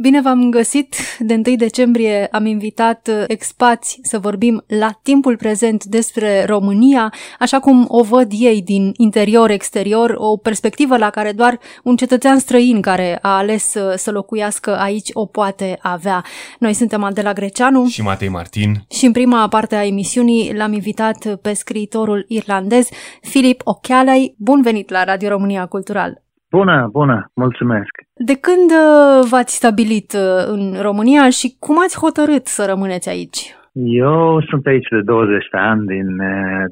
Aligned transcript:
Bine 0.00 0.20
v-am 0.20 0.50
găsit! 0.50 0.96
De 1.18 1.34
1 1.46 1.56
decembrie 1.56 2.26
am 2.26 2.46
invitat 2.46 3.08
uh, 3.10 3.24
expați 3.26 3.98
să 4.02 4.18
vorbim 4.18 4.64
la 4.66 4.98
timpul 5.02 5.36
prezent 5.36 5.84
despre 5.84 6.44
România, 6.44 7.12
așa 7.38 7.60
cum 7.60 7.84
o 7.88 8.02
văd 8.02 8.30
ei 8.30 8.62
din 8.62 8.92
interior-exterior, 8.96 10.14
o 10.16 10.36
perspectivă 10.36 10.96
la 10.96 11.10
care 11.10 11.32
doar 11.32 11.58
un 11.84 11.96
cetățean 11.96 12.38
străin 12.38 12.80
care 12.80 13.18
a 13.22 13.36
ales 13.36 13.70
să, 13.70 13.88
uh, 13.92 13.98
să 13.98 14.10
locuiască 14.10 14.78
aici 14.78 15.08
o 15.12 15.26
poate 15.26 15.78
avea. 15.82 16.24
Noi 16.58 16.72
suntem 16.72 17.02
Adela 17.02 17.32
Greceanu 17.32 17.86
și 17.86 18.02
Matei 18.02 18.28
Martin 18.28 18.84
și 18.90 19.06
în 19.06 19.12
prima 19.12 19.48
parte 19.48 19.76
a 19.76 19.86
emisiunii 19.86 20.54
l-am 20.54 20.72
invitat 20.72 21.38
pe 21.42 21.52
scriitorul 21.52 22.24
irlandez 22.28 22.88
Filip 23.20 23.60
Ochealai. 23.64 24.34
Bun 24.36 24.62
venit 24.62 24.90
la 24.90 25.04
Radio 25.04 25.28
România 25.28 25.66
Cultural! 25.66 26.27
Bună, 26.50 26.88
bună, 26.92 27.30
mulțumesc. 27.34 27.92
De 28.30 28.36
când 28.46 28.70
uh, 28.70 29.28
v-ați 29.30 29.56
stabilit 29.56 30.12
uh, 30.12 30.44
în 30.54 30.82
România 30.82 31.24
și 31.38 31.56
cum 31.58 31.76
ați 31.84 31.98
hotărât 31.98 32.46
să 32.46 32.62
rămâneți 32.66 33.08
aici? 33.08 33.40
Eu 34.06 34.42
sunt 34.48 34.66
aici 34.66 34.88
de 34.88 35.00
20 35.00 35.48
de 35.52 35.58
ani, 35.58 35.86
din 35.86 36.08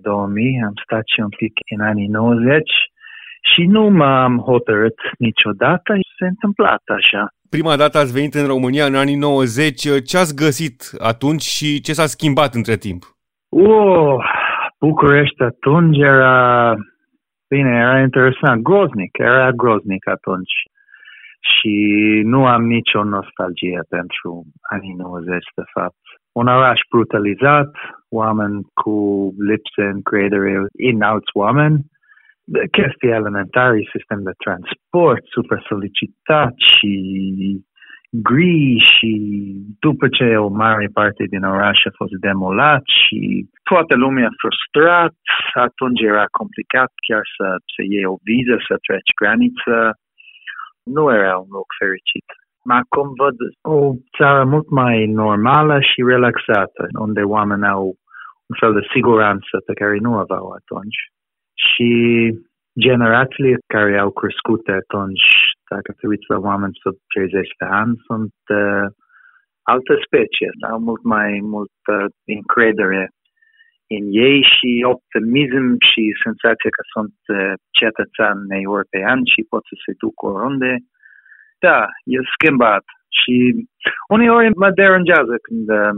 2000, 0.03 0.47
uh, 0.47 0.67
am 0.67 0.73
stat 0.85 1.03
și 1.15 1.21
un 1.21 1.29
pic 1.29 1.53
în 1.77 1.87
anii 1.87 2.07
90 2.07 2.63
și 3.55 3.63
nu 3.63 3.89
m-am 3.91 4.39
hotărât 4.39 4.99
niciodată, 5.19 5.93
s-a 6.19 6.27
întâmplat 6.27 6.83
așa. 6.99 7.29
Prima 7.51 7.77
dată 7.77 7.99
ați 7.99 8.13
venit 8.13 8.35
în 8.35 8.47
România 8.47 8.85
în 8.87 8.95
anii 8.95 9.17
90, 9.17 9.81
ce 9.81 10.17
ați 10.17 10.37
găsit 10.37 10.77
atunci 10.99 11.43
și 11.43 11.81
ce 11.81 11.93
s-a 11.93 12.07
schimbat 12.07 12.55
între 12.55 12.77
timp? 12.77 13.03
Oh, 13.49 14.17
București 14.81 15.43
atunci 15.43 15.99
era 15.99 16.75
Bine, 17.49 17.71
era 17.77 18.01
interesant. 18.01 18.63
Groznic, 18.63 19.19
era 19.19 19.51
groznic 19.53 20.09
atunci. 20.09 20.55
Și 21.41 21.75
nu 22.25 22.47
am 22.47 22.63
nicio 22.67 23.05
nostalgie 23.05 23.81
pentru 23.89 24.45
anii 24.71 24.95
90, 24.95 25.45
de 25.55 25.63
fapt. 25.73 26.03
Un 26.33 26.47
oraș 26.47 26.81
brutalizat, 26.91 27.71
oameni 28.09 28.63
cu 28.75 28.97
lipse 29.39 29.83
încredere 29.83 30.67
în 30.91 31.03
alți 31.03 31.31
oameni, 31.33 31.85
chestii 32.71 33.09
elementare, 33.09 33.89
sistem 33.93 34.23
de 34.23 34.33
transport 34.45 35.23
super 35.27 35.65
solicitat 35.69 36.55
și 36.57 36.93
gri 38.11 38.85
și 38.93 39.13
după 39.81 40.09
ce 40.09 40.37
o 40.37 40.49
mare 40.49 40.89
parte 40.93 41.25
din 41.29 41.43
oraș 41.43 41.79
a 41.85 41.91
fost 41.97 42.13
demolat 42.13 42.83
și 43.03 43.47
toată 43.63 43.95
lumea 43.97 44.29
frustrat, 44.41 45.15
atunci 45.55 46.01
era 46.01 46.25
complicat 46.31 46.91
chiar 47.07 47.25
să, 47.37 47.47
să 47.75 47.81
iei 47.83 48.05
o 48.05 48.17
viză, 48.23 48.57
să 48.69 48.75
treci 48.87 49.17
graniță. 49.21 49.77
Nu 50.85 51.15
era 51.15 51.37
un 51.37 51.51
loc 51.51 51.69
fericit. 51.79 52.27
Acum 52.81 53.09
văd 53.23 53.37
o 53.63 53.93
țară 54.17 54.45
mult 54.45 54.71
mai 54.71 55.07
normală 55.07 55.81
și 55.81 56.09
relaxată, 56.13 56.87
unde 56.99 57.23
oamenii 57.23 57.69
au 57.69 57.87
un 58.51 58.57
fel 58.61 58.73
de 58.73 58.89
siguranță 58.93 59.55
pe 59.67 59.73
care 59.73 59.97
nu 59.99 60.13
aveau 60.15 60.47
atunci. 60.51 60.99
Și 61.55 61.91
generațiile 62.81 63.57
care 63.67 63.99
au 63.99 64.11
crescut 64.11 64.69
atunci, 64.69 65.27
dacă 65.75 65.91
te 65.93 66.07
uiți 66.07 66.31
la 66.33 66.39
oameni 66.39 66.81
sub 66.83 66.97
30 67.15 67.49
de 67.61 67.67
ani, 67.83 67.95
sunt 68.07 68.37
uh, 68.61 68.87
altă 69.63 69.95
specie, 70.07 70.49
au 70.71 70.79
mult 70.89 71.03
mai 71.03 71.31
multă 71.55 71.95
încredere 72.39 73.03
în 73.97 74.05
ei 74.29 74.41
și 74.55 74.71
optimism 74.95 75.67
și 75.91 76.03
senzația 76.25 76.71
că 76.77 76.83
sunt 76.95 77.19
uh, 77.39 77.53
cetățeni 77.79 78.63
european 78.69 79.19
și 79.33 79.51
pot 79.53 79.63
să 79.71 79.75
se 79.85 79.93
duc 80.03 80.17
oriunde. 80.31 80.73
Da, 81.67 81.81
e 82.15 82.33
schimbat 82.37 82.85
și 83.19 83.35
uneori 84.17 84.49
mă 84.63 84.71
deranjează 84.71 85.35
când 85.47 85.67
uh, 85.81 85.95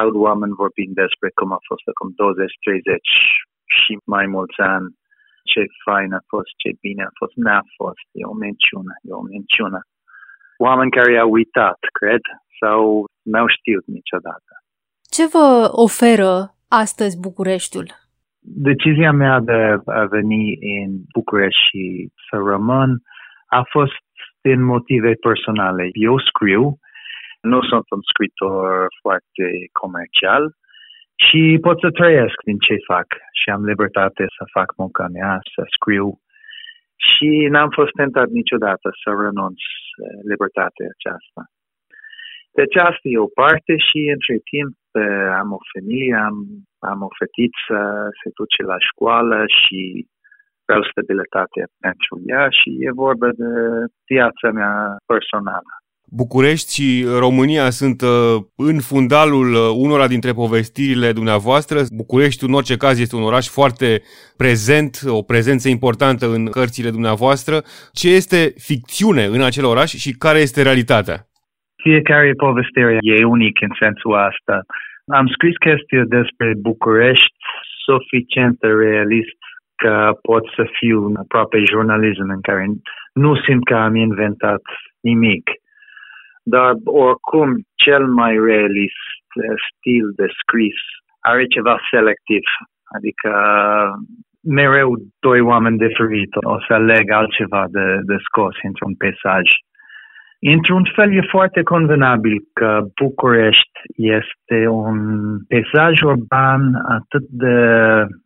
aud 0.00 0.14
oameni 0.14 0.58
vorbind 0.62 0.94
despre 0.94 1.28
cum 1.38 1.52
a 1.52 1.60
fost 1.68 1.84
acum 1.92 2.08
20-30 2.14 2.18
și 3.78 3.92
mai 4.14 4.26
mulți 4.26 4.60
ani 4.74 4.88
ce 5.52 5.62
fain 5.86 6.12
a 6.20 6.22
fost, 6.32 6.50
ce 6.62 6.70
bine 6.80 7.02
a 7.10 7.12
fost, 7.18 7.34
n-a 7.44 7.62
fost, 7.76 8.06
e 8.20 8.22
o 8.32 8.34
minciună, 8.44 8.92
e 9.08 9.10
o 9.20 9.24
minciună. 9.34 9.80
Oameni 10.66 10.96
care 10.96 11.18
au 11.18 11.30
uitat, 11.30 11.78
cred, 11.98 12.22
sau 12.60 13.04
n-au 13.32 13.46
știut 13.56 13.86
niciodată. 13.86 14.52
Ce 15.16 15.24
vă 15.34 15.48
oferă 15.86 16.32
astăzi 16.68 17.20
Bucureștiul? 17.26 17.88
Decizia 18.68 19.12
mea 19.12 19.40
de 19.40 19.60
a 20.00 20.04
veni 20.16 20.44
în 20.82 20.90
București 21.16 21.62
și 21.68 21.82
să 22.26 22.36
rămân 22.52 22.90
a 23.46 23.62
fost 23.74 24.02
din 24.40 24.62
motive 24.62 25.12
personale. 25.12 25.88
Eu 25.92 26.18
scriu, 26.18 26.62
nu 27.40 27.62
sunt 27.62 27.90
un 27.90 28.02
scriitor 28.10 28.86
foarte 29.00 29.46
comercial, 29.80 30.44
și 31.26 31.58
pot 31.60 31.78
să 31.80 31.90
trăiesc 31.90 32.36
din 32.44 32.58
ce 32.66 32.74
fac 32.92 33.08
și 33.40 33.50
am 33.50 33.64
libertate 33.64 34.24
să 34.36 34.44
fac 34.56 34.68
munca 34.76 35.06
mea, 35.16 35.32
să 35.54 35.62
scriu 35.76 36.08
și 37.08 37.28
n-am 37.52 37.70
fost 37.78 37.92
tentat 38.00 38.28
niciodată 38.28 38.88
să 39.02 39.08
renunț 39.24 39.60
libertatea 40.30 40.86
aceasta. 40.96 41.42
Deci 42.58 42.76
asta 42.76 43.06
e 43.08 43.26
o 43.28 43.34
parte 43.42 43.74
și 43.88 43.98
între 44.16 44.36
timp 44.50 44.74
am 45.40 45.48
o 45.58 45.60
familie, 45.72 46.14
am, 46.28 46.36
am 46.90 46.98
o 47.08 47.10
fetiță, 47.18 47.80
se 48.20 48.28
duce 48.40 48.62
la 48.72 48.78
școală 48.88 49.38
și 49.60 49.80
vreau 50.64 50.82
stabilitate 50.90 51.60
pentru 51.84 52.14
ea 52.32 52.46
și 52.58 52.68
e 52.86 53.00
vorba 53.06 53.28
de 53.42 53.50
viața 54.12 54.48
mea 54.58 54.74
personală. 55.12 55.72
București 56.12 56.68
și 56.76 57.04
România 57.18 57.70
sunt 57.70 58.00
uh, 58.02 58.42
în 58.56 58.78
fundalul 58.90 59.48
uh, 59.54 59.60
unora 59.86 60.06
dintre 60.06 60.32
povestirile 60.32 61.12
dumneavoastră. 61.12 61.78
București, 62.02 62.44
în 62.44 62.52
orice 62.52 62.76
caz, 62.76 63.00
este 63.00 63.16
un 63.16 63.22
oraș 63.22 63.46
foarte 63.58 63.88
prezent, 64.36 64.92
o 65.18 65.22
prezență 65.22 65.68
importantă 65.68 66.24
în 66.36 66.42
cărțile 66.58 66.90
dumneavoastră. 66.90 67.56
Ce 67.92 68.08
este 68.20 68.40
ficțiune 68.68 69.24
în 69.36 69.42
acel 69.42 69.64
oraș 69.64 69.90
și 70.04 70.10
care 70.24 70.38
este 70.38 70.62
realitatea? 70.62 71.16
Fiecare 71.82 72.32
povestire 72.32 72.98
e 73.00 73.24
unic 73.24 73.60
în 73.60 73.72
sensul 73.80 74.14
asta. 74.14 74.56
Am 75.18 75.26
scris 75.26 75.56
chestii 75.56 76.04
despre 76.18 76.48
București 76.68 77.36
suficient 77.86 78.58
de 78.58 78.68
realist 78.68 79.38
că 79.82 79.94
pot 80.22 80.44
să 80.56 80.62
fiu 80.78 81.12
aproape 81.22 81.58
jurnalism 81.70 82.28
în 82.36 82.40
care 82.40 82.64
nu 83.12 83.36
simt 83.44 83.64
că 83.64 83.74
am 83.74 83.94
inventat 83.94 84.62
nimic 85.00 85.44
dar 86.42 86.72
oricum 86.84 87.48
cel 87.74 88.06
mai 88.06 88.38
realist 88.38 89.18
stil 89.68 90.06
de 90.16 90.26
scris 90.40 90.80
are 91.20 91.46
ceva 91.46 91.76
selectiv, 91.90 92.44
adică 92.96 93.30
mereu 94.42 94.96
doi 95.18 95.40
oameni 95.40 95.78
diferiți 95.78 96.38
o 96.42 96.58
să 96.66 96.72
aleg 96.72 97.10
altceva 97.10 97.64
de, 97.70 97.86
de 98.02 98.16
scos 98.26 98.56
într-un 98.62 98.94
peisaj. 98.94 99.46
Într-un 100.40 100.84
fel 100.94 101.16
e 101.16 101.32
foarte 101.36 101.62
convenabil 101.62 102.36
că 102.52 102.80
București 103.02 103.78
este 103.94 104.66
un 104.66 104.98
peisaj 105.48 106.00
urban 106.00 106.62
atât 106.74 107.24
de 107.28 107.56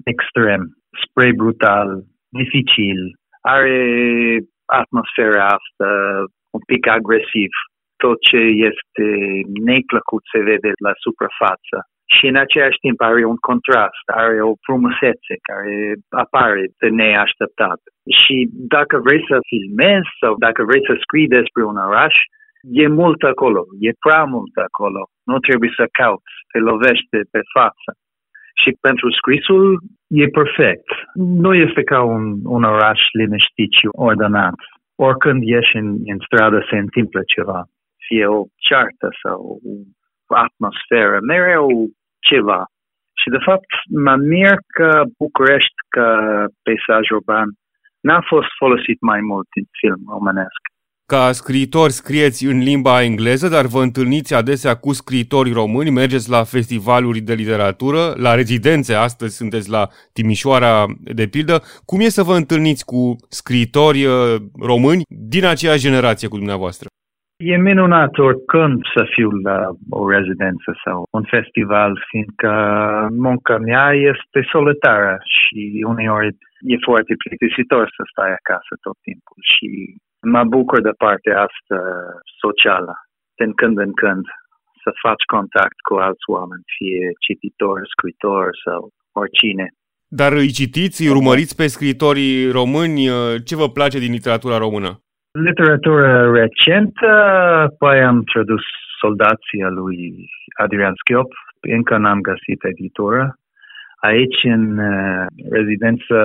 extrem, 0.04 0.62
spre 1.02 1.32
brutal, 1.36 1.88
dificil, 2.28 3.00
are 3.40 4.38
atmosfera 4.66 5.46
asta 5.46 5.88
un 6.50 6.60
pic 6.66 6.86
agresiv, 6.86 7.50
tot 7.96 8.18
ce 8.30 8.42
este 8.70 9.06
neplăcut 9.70 10.22
se 10.32 10.40
vede 10.48 10.70
la 10.86 10.92
suprafață 11.04 11.76
și 12.14 12.24
în 12.26 12.36
același 12.36 12.78
timp 12.84 13.00
are 13.00 13.24
un 13.24 13.40
contrast, 13.50 14.04
are 14.22 14.42
o 14.42 14.52
frumusețe 14.66 15.34
care 15.48 15.74
apare 16.24 16.62
de 16.80 16.88
neașteptat. 16.88 17.80
Și 18.20 18.36
dacă 18.74 18.94
vrei 19.06 19.22
să 19.30 19.36
filmezi 19.52 20.10
sau 20.20 20.32
dacă 20.46 20.60
vrei 20.68 20.84
să 20.88 20.94
scrii 21.04 21.34
despre 21.38 21.62
un 21.64 21.76
oraș, 21.88 22.14
e 22.82 22.86
mult 23.02 23.22
acolo, 23.22 23.62
e 23.88 23.90
prea 24.06 24.24
mult 24.24 24.54
acolo. 24.68 25.02
Nu 25.30 25.38
trebuie 25.38 25.72
să 25.76 25.86
cauți, 26.00 26.34
te 26.52 26.58
lovește 26.58 27.18
pe 27.34 27.40
față. 27.56 27.90
Și 28.62 28.70
pentru 28.80 29.10
scrisul 29.10 29.66
e 30.22 30.36
perfect. 30.40 30.88
Nu 31.14 31.54
este 31.54 31.82
ca 31.82 32.02
un, 32.02 32.24
un 32.56 32.62
oraș 32.62 33.00
liniștit 33.12 33.70
și 33.78 33.86
ordonat. 34.08 34.58
Oricând 34.96 35.42
ieși 35.42 35.76
în, 35.76 35.88
în 36.12 36.18
stradă 36.26 36.66
se 36.70 36.76
întâmplă 36.76 37.20
ceva 37.34 37.60
fie 38.06 38.26
o 38.26 38.40
ceartă 38.66 39.08
sau 39.22 39.38
o 40.30 40.34
atmosferă, 40.46 41.16
mereu 41.32 41.66
ceva. 42.28 42.60
Și 43.20 43.28
de 43.36 43.40
fapt 43.48 43.70
mă 44.06 44.14
mir 44.16 44.56
că 44.76 44.90
București, 45.18 45.78
că 45.94 46.06
peisaj 46.62 47.04
urban, 47.18 47.48
n-a 48.06 48.20
fost 48.32 48.50
folosit 48.58 48.98
mai 49.00 49.20
mult 49.20 49.48
în 49.60 49.66
film 49.80 50.02
românesc. 50.14 50.62
Ca 51.06 51.32
scriitori 51.32 51.92
scrieți 51.92 52.44
în 52.44 52.58
limba 52.58 53.02
engleză, 53.02 53.48
dar 53.48 53.66
vă 53.66 53.82
întâlniți 53.82 54.34
adesea 54.34 54.74
cu 54.76 54.92
scriitori 54.92 55.52
români, 55.52 55.90
mergeți 55.90 56.30
la 56.30 56.44
festivaluri 56.44 57.20
de 57.20 57.34
literatură, 57.34 58.14
la 58.16 58.34
rezidențe, 58.34 58.94
astăzi 58.94 59.36
sunteți 59.36 59.70
la 59.70 59.88
Timișoara, 60.12 60.86
de 61.00 61.26
pildă. 61.26 61.62
Cum 61.84 62.00
e 62.00 62.08
să 62.08 62.22
vă 62.22 62.34
întâlniți 62.34 62.84
cu 62.84 63.16
scriitori 63.28 64.04
uh, 64.04 64.36
români 64.60 65.02
din 65.08 65.44
aceeași 65.44 65.82
generație 65.82 66.28
cu 66.28 66.36
dumneavoastră? 66.36 66.86
E 67.36 67.56
minunat 67.56 68.18
oricând 68.18 68.82
să 68.94 69.02
fiu 69.14 69.30
la 69.30 69.58
o 69.90 70.10
rezidență 70.10 70.70
sau 70.84 71.06
un 71.10 71.24
festival, 71.34 72.04
fiindcă 72.08 72.52
munca 73.10 73.58
mea 73.58 73.92
este 73.92 74.48
solitară 74.52 75.18
și 75.36 75.84
uneori 75.86 76.28
e 76.60 76.76
foarte 76.88 77.14
plictisitor 77.22 77.84
să 77.96 78.02
stai 78.12 78.32
acasă 78.40 78.72
tot 78.80 78.96
timpul 79.08 79.38
și 79.52 79.68
mă 80.34 80.44
bucur 80.44 80.80
de 80.80 80.94
partea 81.04 81.36
asta 81.46 81.78
socială, 82.42 82.94
din 83.38 83.52
când 83.52 83.78
în 83.78 83.92
când, 83.92 84.24
să 84.82 84.90
faci 85.02 85.24
contact 85.34 85.78
cu 85.88 85.94
alți 85.94 86.26
oameni, 86.36 86.62
fie 86.76 87.04
cititor, 87.26 87.78
scriitor 87.94 88.44
sau 88.64 88.80
oricine. 89.12 89.66
Dar 90.08 90.32
îi 90.32 90.50
citiți, 90.60 91.02
îi 91.02 91.14
urmăriți 91.16 91.56
pe 91.56 91.66
scriitorii 91.66 92.50
români? 92.50 93.00
Ce 93.44 93.56
vă 93.56 93.68
place 93.68 93.98
din 93.98 94.12
literatura 94.12 94.58
română? 94.58 95.03
Literatura 95.42 96.30
recentă, 96.30 97.12
păi 97.78 98.00
am 98.02 98.22
tradus 98.22 98.62
Soldația 99.00 99.68
lui 99.68 100.28
Adrian 100.62 100.92
Schiop, 100.96 101.32
încă 101.60 101.96
n-am 101.96 102.20
găsit 102.20 102.64
editură. 102.64 103.34
Aici, 104.00 104.40
în 104.42 104.78
uh, 104.78 105.26
rezidență, 105.50 106.16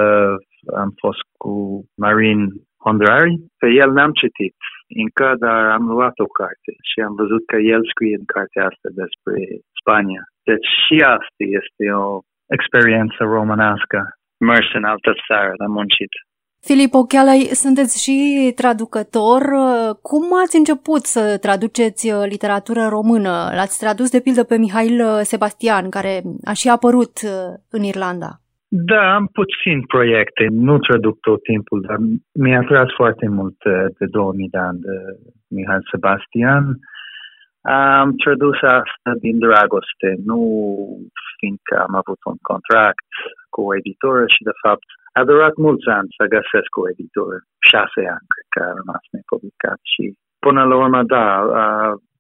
am 0.76 0.92
fost 0.98 1.24
cu 1.38 1.54
Marin 1.98 2.42
Hondrari. 2.86 3.36
Pe 3.58 3.68
el 3.82 3.92
n-am 3.92 4.12
citit 4.12 4.56
încă, 5.04 5.36
dar 5.40 5.62
am 5.78 5.86
luat 5.96 6.20
o 6.20 6.34
carte 6.40 6.72
și 6.90 7.00
am 7.00 7.14
văzut 7.22 7.44
că 7.46 7.58
el 7.58 7.82
scrie 7.94 8.16
în 8.20 8.28
cartea 8.36 8.64
asta 8.72 8.90
despre 9.02 9.38
Spania. 9.80 10.24
Deci 10.50 10.68
și 10.84 10.96
asta 11.18 11.44
este 11.60 11.84
o 12.06 12.20
experiență 12.58 13.20
românească. 13.38 14.00
Mers 14.50 14.70
în 14.74 14.84
altă 14.84 15.12
țară, 15.28 15.54
am 15.66 15.72
muncit. 15.72 16.14
Filip 16.68 16.94
Ochealai, 16.94 17.40
sunteți 17.64 18.04
și 18.04 18.18
traducător. 18.56 19.42
Cum 20.02 20.24
ați 20.44 20.58
început 20.58 21.04
să 21.06 21.38
traduceți 21.42 22.12
literatură 22.34 22.84
română? 22.90 23.34
L-ați 23.58 23.80
tradus 23.80 24.12
de 24.12 24.20
pildă 24.20 24.44
pe 24.44 24.58
Mihail 24.58 25.00
Sebastian, 25.22 25.90
care 25.90 26.22
a 26.44 26.54
și 26.54 26.68
apărut 26.70 27.16
în 27.70 27.84
Irlanda. 27.84 28.32
Da, 28.72 29.16
am 29.16 29.26
puțin 29.40 29.78
proiecte, 29.86 30.48
nu 30.50 30.78
traduc 30.78 31.20
tot 31.20 31.44
timpul, 31.44 31.80
dar 31.88 31.98
mi-a 32.34 32.60
atras 32.60 32.90
foarte 32.96 33.28
mult 33.28 33.64
uh, 33.64 33.86
de 34.00 34.06
2000 34.06 34.50
de 34.50 34.58
ani 34.58 34.80
de 34.80 34.96
Mihail 35.48 35.84
Sebastian. 35.92 36.64
Am 37.62 38.16
tradus 38.24 38.58
asta 38.62 39.12
din 39.20 39.40
dragoste, 39.40 40.10
nu 40.26 40.40
fiindcă 41.38 41.76
am 41.88 41.96
avut 42.02 42.22
un 42.32 42.38
contract 42.42 43.10
cu 43.20 43.39
o 43.68 43.76
editoră 43.80 44.24
și, 44.36 44.42
de 44.50 44.56
fapt, 44.64 44.88
a 45.20 45.24
durat 45.32 45.56
mulți 45.66 45.88
ani 45.98 46.16
să 46.18 46.34
găsesc 46.36 46.72
o 46.84 46.90
editoră. 46.94 47.38
Șase 47.70 48.02
ani, 48.16 48.28
cred 48.34 48.48
că 48.54 48.60
a 48.64 48.78
rămas 48.80 49.04
nepublicat 49.16 49.80
și 49.94 50.04
până 50.46 50.62
la 50.70 50.76
urmă, 50.84 51.02
da, 51.16 51.26
a 51.66 51.70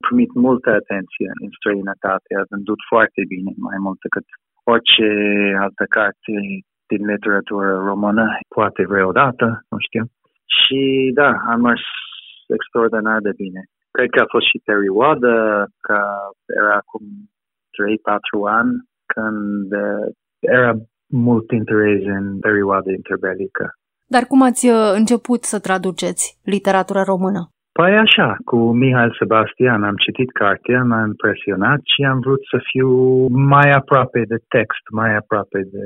primit 0.06 0.32
multă 0.48 0.70
atenție 0.82 1.30
în 1.44 1.50
străinătate, 1.58 2.30
a 2.36 2.50
vândut 2.52 2.80
foarte 2.92 3.22
bine, 3.34 3.52
mai 3.70 3.80
mult 3.86 4.00
decât 4.06 4.26
orice 4.74 5.10
altă 5.66 5.86
carte 5.98 6.34
din 6.92 7.02
literatură 7.14 7.70
română, 7.90 8.26
poate 8.56 8.82
vreodată, 8.94 9.46
nu 9.72 9.78
știu. 9.88 10.04
Și 10.58 11.12
da, 11.20 11.32
am 11.52 11.60
mers 11.62 11.86
extraordinar 12.58 13.20
de 13.28 13.34
bine. 13.44 13.62
Cred 13.92 14.10
că 14.10 14.20
a 14.22 14.32
fost 14.34 14.48
și 14.52 14.68
perioadă, 14.72 15.34
că 15.88 16.00
era 16.60 16.74
acum 16.76 17.04
3-4 17.78 18.58
ani, 18.60 18.74
când 19.14 19.68
uh, 19.86 20.08
era 20.40 20.72
mult 21.10 21.52
interes 21.52 22.02
în 22.06 22.40
perioada 22.40 22.92
interbelică. 22.92 23.74
Dar 24.08 24.24
cum 24.24 24.42
ați 24.42 24.70
uh, 24.70 24.76
început 24.96 25.44
să 25.44 25.60
traduceți 25.60 26.40
literatura 26.44 27.04
română? 27.04 27.42
Păi 27.72 27.94
așa, 28.06 28.38
cu 28.46 28.58
Mihail 28.82 29.16
Sebastian 29.20 29.84
am 29.84 29.96
citit 30.06 30.32
cartea, 30.32 30.84
m-a 30.84 31.04
impresionat 31.08 31.80
și 31.94 32.02
am 32.04 32.20
vrut 32.20 32.42
să 32.52 32.58
fiu 32.72 32.90
mai 33.28 33.72
aproape 33.72 34.24
de 34.28 34.40
text, 34.48 34.84
mai 34.92 35.16
aproape 35.16 35.60
de 35.76 35.86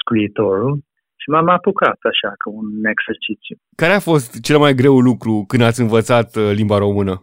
scriitorul 0.00 0.78
și 1.20 1.30
m-am 1.30 1.48
apucat 1.48 1.98
așa, 2.10 2.30
ca 2.40 2.48
un 2.60 2.68
exercițiu. 2.94 3.56
Care 3.82 3.92
a 3.92 4.08
fost 4.10 4.40
cel 4.48 4.58
mai 4.58 4.74
greu 4.80 4.96
lucru 4.98 5.44
când 5.50 5.62
ați 5.62 5.80
învățat 5.80 6.28
uh, 6.36 6.50
limba 6.54 6.78
română? 6.78 7.14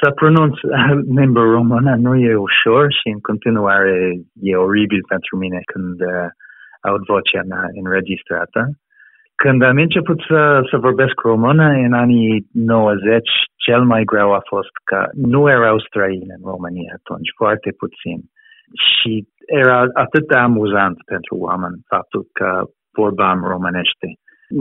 Să 0.00 0.10
pronunț 0.10 0.54
limba 1.20 1.42
română 1.56 1.90
nu 1.96 2.12
e 2.16 2.44
ușor 2.48 2.84
și 2.98 3.08
în 3.14 3.20
continuare 3.20 3.96
e 4.50 4.56
oribil 4.56 5.02
pentru 5.08 5.36
mine 5.36 5.60
când 5.72 6.00
uh, 6.00 6.28
aud 6.88 7.02
vocea 7.14 7.42
mea 7.48 7.64
înregistrată. 7.82 8.60
Când 9.42 9.62
am 9.62 9.76
început 9.76 10.18
să, 10.28 10.40
să 10.70 10.76
vorbesc 10.76 11.20
română 11.20 11.66
în 11.86 11.92
anii 11.92 12.46
90, 12.52 13.28
cel 13.56 13.82
mai 13.92 14.02
greu 14.04 14.32
a 14.32 14.42
fost 14.52 14.74
că 14.84 15.08
nu 15.12 15.50
erau 15.50 15.78
străini 15.78 16.34
în 16.36 16.42
România 16.52 16.92
atunci, 16.98 17.30
foarte 17.36 17.70
puțin. 17.82 18.18
Și 18.86 19.12
era 19.46 19.78
atât 20.04 20.24
de 20.28 20.36
amuzant 20.36 20.96
pentru 21.12 21.34
oameni 21.36 21.76
faptul 21.86 22.22
că 22.32 22.50
vorbam 23.00 23.38
românește. 23.52 24.08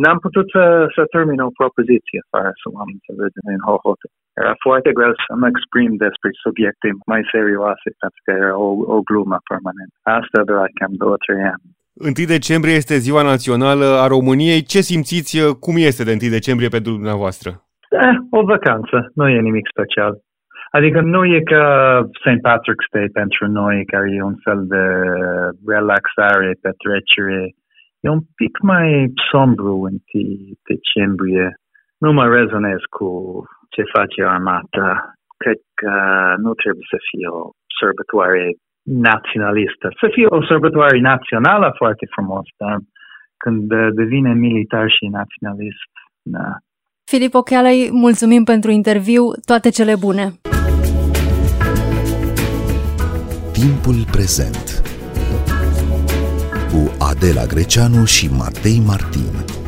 N-am 0.02 0.20
putut 0.26 0.46
să, 0.56 0.64
să 0.96 1.02
termin 1.16 1.40
o 1.48 1.58
propoziție 1.62 2.22
fără 2.32 2.50
să 2.62 2.66
am 2.84 2.90
înțeles 2.96 3.34
în 3.52 3.60
hohote. 3.68 4.08
Era 4.42 4.54
foarte 4.66 4.92
greu 4.98 5.14
să 5.26 5.32
mă 5.42 5.48
exprim 5.54 5.92
despre 6.06 6.30
subiecte 6.46 6.88
mai 7.12 7.22
serioase 7.34 7.90
pentru 8.02 8.20
că 8.24 8.32
era 8.32 8.54
o, 8.68 8.70
o 8.96 8.98
glumă 9.10 9.38
permanentă. 9.50 9.98
Asta 10.20 10.40
de 10.50 10.54
la 10.62 10.68
cam 10.78 10.94
două, 11.02 11.18
trei 11.26 11.44
ani. 11.56 11.66
1 11.94 12.12
decembrie 12.28 12.74
este 12.74 12.96
ziua 12.98 13.24
națională 13.24 13.86
a 14.04 14.08
României. 14.08 14.62
Ce 14.64 14.80
simțiți? 14.82 15.32
Cum 15.60 15.76
este 15.78 16.04
de 16.04 16.18
1 16.22 16.30
decembrie 16.40 16.68
pentru 16.68 16.92
dumneavoastră? 16.92 17.50
Eh, 17.90 18.16
o 18.40 18.42
vacanță, 18.44 19.12
nu 19.16 19.30
e 19.30 19.40
nimic 19.40 19.66
special. 19.74 20.14
Adică 20.72 21.02
nu 21.02 21.26
e 21.26 21.40
ca 21.42 21.66
St. 22.24 22.40
Patrick's 22.48 22.90
Day 22.92 23.10
pentru 23.22 23.48
noi, 23.48 23.86
care 23.86 24.08
e 24.12 24.32
un 24.34 24.38
fel 24.44 24.60
de 24.74 24.86
relaxare, 25.74 26.58
petrecere. 26.62 27.42
E 28.00 28.10
un 28.10 28.22
pic 28.36 28.54
mai 28.62 29.12
sombru 29.32 29.76
în 29.90 29.96
decembrie. 30.74 31.48
Nu 31.98 32.14
mă 32.14 32.26
rezonez 32.28 32.82
cu 32.98 33.10
ce 33.70 33.84
face 33.96 34.24
armata. 34.24 35.14
Cred 35.38 35.60
că 35.82 35.94
nu 36.38 36.54
trebuie 36.54 36.86
să 36.94 36.98
fie 37.10 37.28
o 37.28 37.42
sărbătoare 37.80 38.44
naționalistă. 38.84 39.88
Să 40.00 40.08
fie 40.12 40.26
o 40.30 40.46
sărbătoare 40.46 41.00
națională 41.00 41.74
foarte 41.78 42.06
frumos, 42.16 42.46
dar 42.58 42.78
când 43.38 43.74
devine 43.94 44.34
militar 44.34 44.90
și 44.90 45.06
naționalist, 45.06 45.92
da. 46.22 46.58
Filip 47.12 47.34
Ochealei, 47.34 47.90
mulțumim 47.92 48.44
pentru 48.44 48.72
interviu, 48.72 49.24
toate 49.46 49.70
cele 49.70 49.96
bune! 49.96 50.26
Timpul 53.54 54.00
prezent 54.12 54.66
cu 56.72 56.82
Adela 57.12 57.46
Greceanu 57.46 58.06
și 58.06 58.26
Matei 58.40 58.80
Martin. 58.88 59.63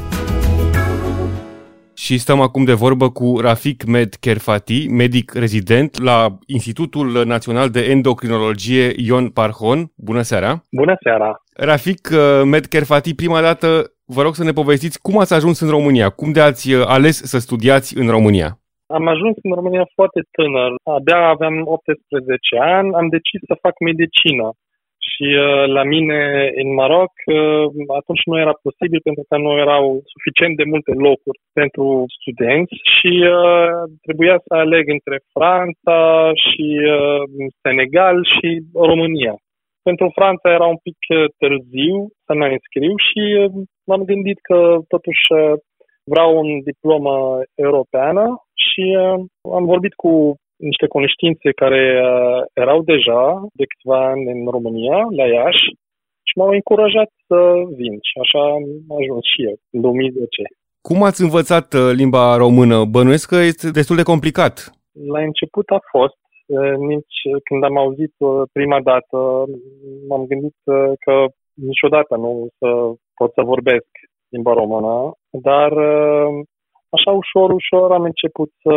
Și 1.95 2.17
stăm 2.17 2.39
acum 2.41 2.63
de 2.63 2.73
vorbă 2.73 3.09
cu 3.09 3.39
Rafik 3.39 3.83
Med 3.83 4.13
Kerfati, 4.13 4.87
medic 4.87 5.33
rezident 5.33 6.03
la 6.03 6.17
Institutul 6.45 7.07
Național 7.25 7.69
de 7.69 7.81
Endocrinologie 7.89 8.93
Ion 8.95 9.29
Parhon. 9.29 9.79
Bună 9.95 10.21
seara! 10.21 10.61
Bună 10.71 10.95
seara! 11.01 11.43
Rafik 11.55 12.09
uh, 12.11 12.41
Med 12.45 12.65
Kerfati, 12.65 13.15
prima 13.15 13.41
dată 13.41 13.67
vă 14.05 14.21
rog 14.21 14.33
să 14.35 14.43
ne 14.43 14.51
povestiți 14.51 15.01
cum 15.01 15.19
ați 15.19 15.33
ajuns 15.33 15.59
în 15.59 15.69
România, 15.69 16.09
cum 16.09 16.31
de 16.31 16.41
ați 16.41 16.73
uh, 16.73 16.83
ales 16.85 17.15
să 17.31 17.37
studiați 17.39 17.97
în 17.97 18.07
România. 18.09 18.49
Am 18.87 19.07
ajuns 19.07 19.35
în 19.41 19.51
România 19.59 19.85
foarte 19.97 20.21
tânăr. 20.35 20.71
Abia 20.95 21.19
aveam 21.35 21.55
18 21.65 22.57
ani, 22.75 22.93
am 22.99 23.07
decis 23.15 23.41
să 23.49 23.63
fac 23.65 23.75
medicină. 23.89 24.47
Și 25.11 25.27
uh, 25.45 25.65
la 25.77 25.83
mine 25.93 26.19
în 26.61 26.69
Maroc 26.73 27.13
uh, 27.25 27.65
atunci 27.99 28.23
nu 28.29 28.35
era 28.43 28.55
posibil 28.67 28.99
pentru 29.07 29.23
că 29.29 29.35
nu 29.37 29.51
erau 29.65 29.85
suficient 30.13 30.53
de 30.57 30.65
multe 30.73 30.93
locuri 31.07 31.39
pentru 31.59 31.85
studenți 32.17 32.75
și 32.95 33.13
uh, 33.37 33.77
trebuia 34.05 34.37
să 34.45 34.53
aleg 34.53 34.85
între 34.97 35.17
Franța 35.35 35.97
și 36.45 36.67
uh, 36.97 37.23
Senegal 37.63 38.17
și 38.33 38.49
România. 38.91 39.35
Pentru 39.87 40.07
Franța 40.17 40.47
era 40.57 40.67
un 40.75 40.79
pic 40.87 40.99
uh, 41.09 41.25
târziu 41.41 41.95
să 42.25 42.31
mă 42.39 42.45
înscriu 42.55 42.93
și 43.07 43.23
uh, 43.41 43.51
m-am 43.87 44.03
gândit 44.11 44.39
că 44.49 44.59
totuși 44.93 45.25
uh, 45.33 45.53
vreau 46.11 46.29
un 46.43 46.49
diplomă 46.69 47.15
europeană 47.65 48.23
și 48.65 48.85
uh, 49.03 49.19
am 49.57 49.65
vorbit 49.73 49.93
cu 50.03 50.11
niște 50.57 50.87
cunoștințe 50.87 51.51
care 51.51 51.83
uh, 52.01 52.41
erau 52.53 52.81
deja 52.81 53.23
de 53.53 53.65
câțiva 53.65 54.05
ani 54.11 54.23
în 54.31 54.45
România, 54.55 54.97
la 55.19 55.25
Iași, 55.27 55.65
și 56.27 56.33
m-au 56.37 56.49
încurajat 56.49 57.09
să 57.27 57.39
vin 57.79 57.95
și 58.09 58.15
așa 58.23 58.41
am 58.57 58.65
ajuns 59.01 59.23
și 59.33 59.43
eu, 59.49 59.55
în 59.71 59.81
2010. 59.81 60.27
Cum 60.81 61.03
ați 61.03 61.21
învățat 61.21 61.73
uh, 61.73 61.91
limba 61.93 62.35
română? 62.35 62.85
Bănuiesc 62.85 63.27
că 63.29 63.35
este 63.35 63.71
destul 63.71 63.95
de 63.95 64.09
complicat. 64.11 64.55
La 65.13 65.19
început 65.21 65.67
a 65.69 65.79
fost. 65.91 66.19
Nici 66.77 67.19
când 67.43 67.63
am 67.63 67.77
auzit 67.77 68.13
prima 68.51 68.79
dată, 68.81 69.17
m-am 70.07 70.25
gândit 70.25 70.55
că 71.05 71.25
niciodată 71.53 72.15
nu 72.15 72.47
să 72.57 72.67
pot 73.13 73.31
să 73.33 73.41
vorbesc 73.41 73.87
limba 74.29 74.53
română, 74.53 75.13
dar 75.29 75.71
așa 76.89 77.11
ușor, 77.11 77.49
ușor 77.51 77.91
am 77.91 78.03
început 78.03 78.51
să, 78.61 78.75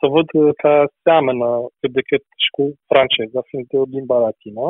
să 0.00 0.06
văd 0.14 0.28
că 0.62 0.72
seamănă 1.02 1.48
cât 1.80 1.92
de 1.92 2.02
cât 2.10 2.24
și 2.44 2.50
cu 2.56 2.64
franceza, 2.92 3.40
fiind 3.48 3.66
de 3.70 3.76
o 3.76 3.90
limba 3.96 4.18
latină. 4.18 4.66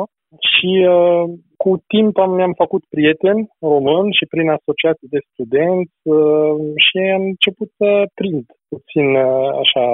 Și 0.51 0.71
uh, 0.95 1.23
cu 1.63 1.71
timp 1.93 2.17
am, 2.17 2.31
mi-am 2.37 2.53
făcut 2.63 2.83
prieteni 2.95 3.49
români 3.59 4.17
și 4.19 4.25
prin 4.33 4.49
asociații 4.49 5.13
de 5.15 5.19
studenți 5.31 5.99
uh, 6.03 6.55
și 6.85 6.97
am 7.17 7.23
început 7.33 7.69
să 7.79 7.89
prind 8.19 8.45
puțin 8.71 9.07
uh, 9.15 9.49
așa 9.63 9.85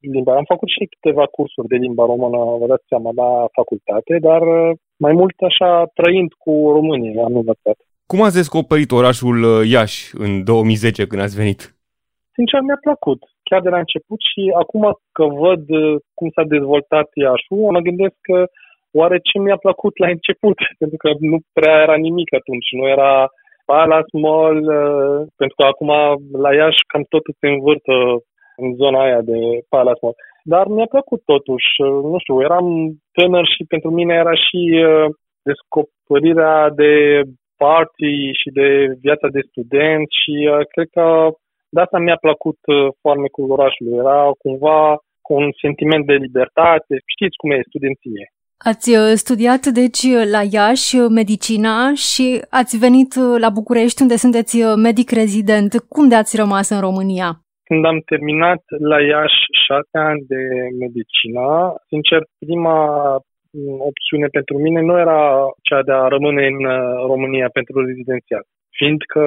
limba. 0.00 0.36
Am 0.36 0.44
făcut 0.54 0.68
și 0.68 0.90
câteva 0.92 1.24
cursuri 1.26 1.68
de 1.72 1.76
limba 1.76 2.04
română, 2.04 2.38
vă 2.60 2.66
dați 2.66 2.88
seama, 2.88 3.10
la 3.14 3.30
facultate, 3.58 4.18
dar 4.28 4.42
uh, 4.42 4.76
mai 4.96 5.12
mult 5.12 5.36
așa 5.50 5.70
trăind 5.94 6.30
cu 6.32 6.52
românii 6.76 7.18
am 7.18 7.36
învățat. 7.36 7.78
Cum 8.06 8.22
ați 8.22 8.34
descoperit 8.34 8.90
orașul 8.90 9.38
uh, 9.42 9.70
Iași 9.74 10.00
în 10.24 10.44
2010 10.44 11.06
când 11.06 11.22
ați 11.22 11.36
venit? 11.36 11.60
Sincer, 12.36 12.60
mi-a 12.60 12.80
plăcut, 12.80 13.20
chiar 13.48 13.60
de 13.66 13.74
la 13.74 13.82
început 13.84 14.20
și 14.30 14.42
acum 14.62 14.84
că 15.16 15.24
văd 15.44 15.62
uh, 15.80 15.96
cum 16.18 16.28
s-a 16.34 16.44
dezvoltat 16.56 17.08
Iașul, 17.24 17.72
mă 17.74 17.80
gândesc 17.88 18.16
că 18.28 18.38
oare 19.00 19.18
ce 19.28 19.36
mi-a 19.38 19.58
plăcut 19.66 19.94
la 20.02 20.08
început, 20.16 20.58
pentru 20.80 20.98
că 21.02 21.08
nu 21.32 21.38
prea 21.58 21.76
era 21.84 21.96
nimic 22.06 22.28
atunci, 22.40 22.68
nu 22.78 22.84
era 22.96 23.12
Palace 23.70 24.14
Mall, 24.24 24.58
uh, 24.78 25.18
pentru 25.40 25.56
că 25.58 25.64
acum 25.66 25.90
la 26.44 26.50
Iași 26.54 26.88
cam 26.90 27.04
tot 27.12 27.24
se 27.40 27.48
învârtă 27.54 27.94
în 28.62 28.68
zona 28.80 28.98
aia 29.06 29.20
de 29.30 29.38
Palace 29.68 30.02
Mall. 30.02 30.16
Dar 30.52 30.66
mi-a 30.66 30.90
plăcut 30.94 31.20
totuși, 31.24 31.70
nu 32.12 32.18
știu, 32.18 32.36
eram 32.48 32.66
tânăr 33.16 33.46
și 33.54 33.62
pentru 33.72 33.90
mine 33.90 34.14
era 34.14 34.34
și 34.46 34.60
descoperirea 35.48 36.70
de 36.82 36.92
party 37.64 38.14
și 38.40 38.48
de 38.58 38.68
viața 39.04 39.28
de 39.36 39.42
student 39.50 40.06
și 40.20 40.34
uh, 40.54 40.62
cred 40.72 40.88
că 40.96 41.06
de 41.74 41.80
asta 41.80 41.98
mi-a 41.98 42.18
plăcut 42.26 42.58
uh, 42.66 42.88
farmecul 43.02 43.50
orașului. 43.50 43.98
Era 44.02 44.30
cumva 44.38 44.96
cu 45.26 45.32
un 45.34 45.48
sentiment 45.62 46.06
de 46.06 46.12
libertate. 46.12 46.94
Știți 47.14 47.36
cum 47.36 47.50
e 47.50 47.68
studenție. 47.68 48.24
Ați 48.70 48.88
uh, 48.96 49.12
studiat, 49.24 49.62
deci, 49.80 50.02
la 50.34 50.42
Iași 50.56 50.96
medicina 51.20 51.76
și 51.94 52.26
ați 52.60 52.74
venit 52.78 53.12
la 53.44 53.50
București, 53.58 54.02
unde 54.02 54.16
sunteți 54.16 54.54
medic 54.86 55.10
rezident. 55.10 55.70
Cum 55.88 56.08
de 56.08 56.14
ați 56.14 56.36
rămas 56.42 56.66
în 56.76 56.80
România? 56.80 57.30
Când 57.68 57.84
am 57.84 57.98
terminat 58.12 58.62
la 58.90 58.98
Iași 59.00 59.42
șase 59.66 59.96
ani 60.10 60.22
de 60.32 60.42
medicină, 60.78 61.46
sincer, 61.90 62.20
prima 62.38 62.76
opțiune 63.90 64.26
pentru 64.26 64.58
mine 64.58 64.80
nu 64.80 64.98
era 64.98 65.20
cea 65.62 65.82
de 65.82 65.92
a 65.92 66.08
rămâne 66.08 66.46
în 66.46 66.64
uh, 66.64 66.78
România 67.06 67.48
pentru 67.52 67.84
rezidențiat. 67.86 68.46
Fiindcă 68.78 69.22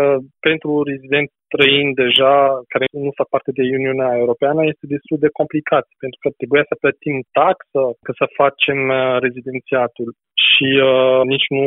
pentru 0.47 0.71
rezident 0.91 1.29
trăind 1.53 1.91
deja, 2.03 2.35
care 2.73 2.85
nu 3.05 3.11
fac 3.19 3.27
parte 3.35 3.51
de 3.57 3.63
Uniunea 3.79 4.11
Europeană, 4.21 4.61
este 4.65 4.85
destul 4.95 5.17
de 5.25 5.35
complicat, 5.39 5.85
pentru 6.01 6.19
că 6.21 6.27
trebuia 6.39 6.65
să 6.69 6.81
plătim 6.83 7.17
taxă 7.39 7.81
ca 8.05 8.13
să 8.19 8.35
facem 8.41 8.79
uh, 8.89 9.15
rezidențiatul 9.25 10.09
și 10.45 10.67
uh, 10.89 11.21
nici 11.33 11.47
nu 11.55 11.65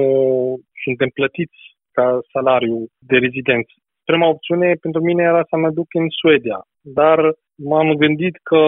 suntem 0.84 1.10
plătiți 1.18 1.60
ca 1.96 2.06
salariu 2.32 2.76
de 3.10 3.16
rezidenți. 3.26 3.72
Prima 4.10 4.26
opțiune 4.34 4.68
pentru 4.84 5.00
mine 5.08 5.22
era 5.22 5.42
să 5.50 5.56
mă 5.56 5.70
duc 5.78 5.88
în 6.00 6.06
Suedia, 6.20 6.60
dar 6.98 7.18
m-am 7.70 7.88
gândit 8.02 8.36
că 8.50 8.62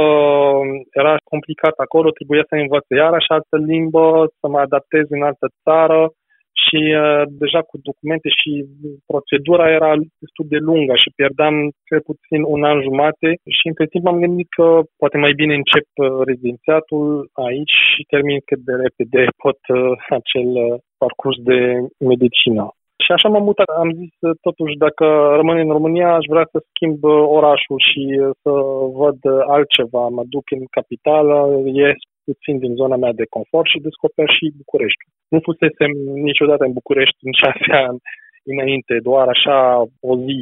era 1.00 1.14
complicat 1.32 1.76
acolo, 1.86 2.08
trebuia 2.10 2.44
să 2.48 2.54
învăț 2.54 2.84
iarăși 2.88 3.34
altă 3.36 3.56
limbă, 3.70 4.06
să 4.40 4.46
mă 4.48 4.58
adaptez 4.66 5.04
în 5.08 5.22
altă 5.22 5.46
țară 5.64 6.00
și 6.64 6.80
uh, 7.02 7.22
deja 7.42 7.60
cu 7.70 7.76
documente 7.88 8.28
și 8.40 8.50
procedura 9.10 9.66
era 9.78 9.90
destul 10.22 10.46
de 10.52 10.58
lungă 10.68 10.94
și 11.02 11.14
pierdeam 11.18 11.54
cel 11.88 12.00
puțin 12.10 12.40
un 12.54 12.62
an 12.70 12.78
jumate 12.86 13.28
și 13.58 13.64
între 13.70 13.86
timp 13.92 14.04
am 14.06 14.22
gândit 14.24 14.48
că 14.58 14.66
poate 15.00 15.16
mai 15.24 15.32
bine 15.40 15.54
încep 15.54 15.88
uh, 15.94 16.06
rezidențiatul 16.28 17.04
aici 17.46 17.76
și 17.92 18.02
termin 18.12 18.38
cât 18.48 18.60
de 18.68 18.74
repede 18.84 19.22
pot 19.42 19.60
uh, 19.68 19.92
acel 20.18 20.48
uh, 20.66 20.78
parcurs 21.02 21.38
de 21.50 21.58
medicină. 22.10 22.64
Și 23.04 23.12
așa 23.12 23.28
m-am 23.28 23.44
mutat. 23.50 23.68
Am 23.82 23.90
zis 24.00 24.14
totuși, 24.46 24.74
dacă 24.86 25.06
rămân 25.40 25.56
în 25.64 25.70
România, 25.78 26.08
aș 26.14 26.26
vrea 26.32 26.46
să 26.52 26.58
schimb 26.68 26.98
uh, 27.04 27.24
orașul 27.38 27.78
și 27.90 28.02
uh, 28.18 28.30
să 28.42 28.52
văd 29.02 29.18
uh, 29.24 29.42
altceva. 29.56 30.04
Mă 30.16 30.22
duc 30.34 30.44
în 30.56 30.64
capitală, 30.78 31.34
ies 31.80 31.98
puțin 32.28 32.58
din 32.58 32.74
zona 32.80 32.96
mea 32.96 33.12
de 33.20 33.26
confort 33.36 33.68
și 33.70 33.84
descoper 33.88 34.28
și 34.36 34.56
București. 34.62 35.04
Nu 35.28 35.38
fusesem 35.42 35.90
niciodată 36.28 36.64
în 36.64 36.72
București 36.72 37.18
în 37.28 37.32
șase 37.42 37.72
ani 37.88 37.98
înainte, 38.52 38.98
doar 39.02 39.28
așa 39.28 39.58
o 40.00 40.16
zi 40.24 40.38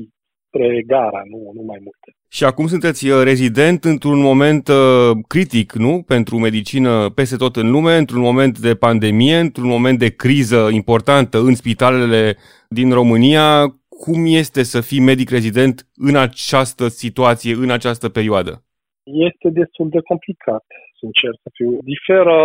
spre 0.47 0.83
gara, 0.87 1.23
nu, 1.31 1.39
nu 1.55 1.63
mai 1.63 1.79
multe. 1.83 2.09
Și 2.29 2.45
acum 2.45 2.67
sunteți 2.67 3.09
uh, 3.09 3.23
rezident 3.25 3.85
într-un 3.85 4.21
moment 4.21 4.69
uh, 4.69 5.11
critic, 5.29 5.73
nu? 5.73 6.03
Pentru 6.07 6.39
medicină 6.39 7.11
peste 7.15 7.37
tot 7.37 7.57
în 7.57 7.71
lume, 7.71 7.97
într-un 7.97 8.21
moment 8.21 8.59
de 8.59 8.75
pandemie, 8.75 9.37
într-un 9.37 9.69
moment 9.69 9.99
de 9.99 10.15
criză 10.15 10.69
importantă 10.73 11.39
în 11.39 11.55
spitalele 11.55 12.37
din 12.69 12.93
România. 12.93 13.47
Cum 13.89 14.21
este 14.27 14.63
să 14.63 14.81
fii 14.81 15.01
medic 15.01 15.31
rezident 15.31 15.87
în 15.95 16.17
această 16.17 16.89
situație, 16.89 17.55
în 17.55 17.71
această 17.71 18.09
perioadă? 18.09 18.53
Este 19.29 19.49
destul 19.61 19.89
de 19.89 20.01
complicat, 20.01 20.65
sincer 21.05 21.33
să 21.43 21.49
fiu. 21.57 21.71
Diferă 21.95 22.39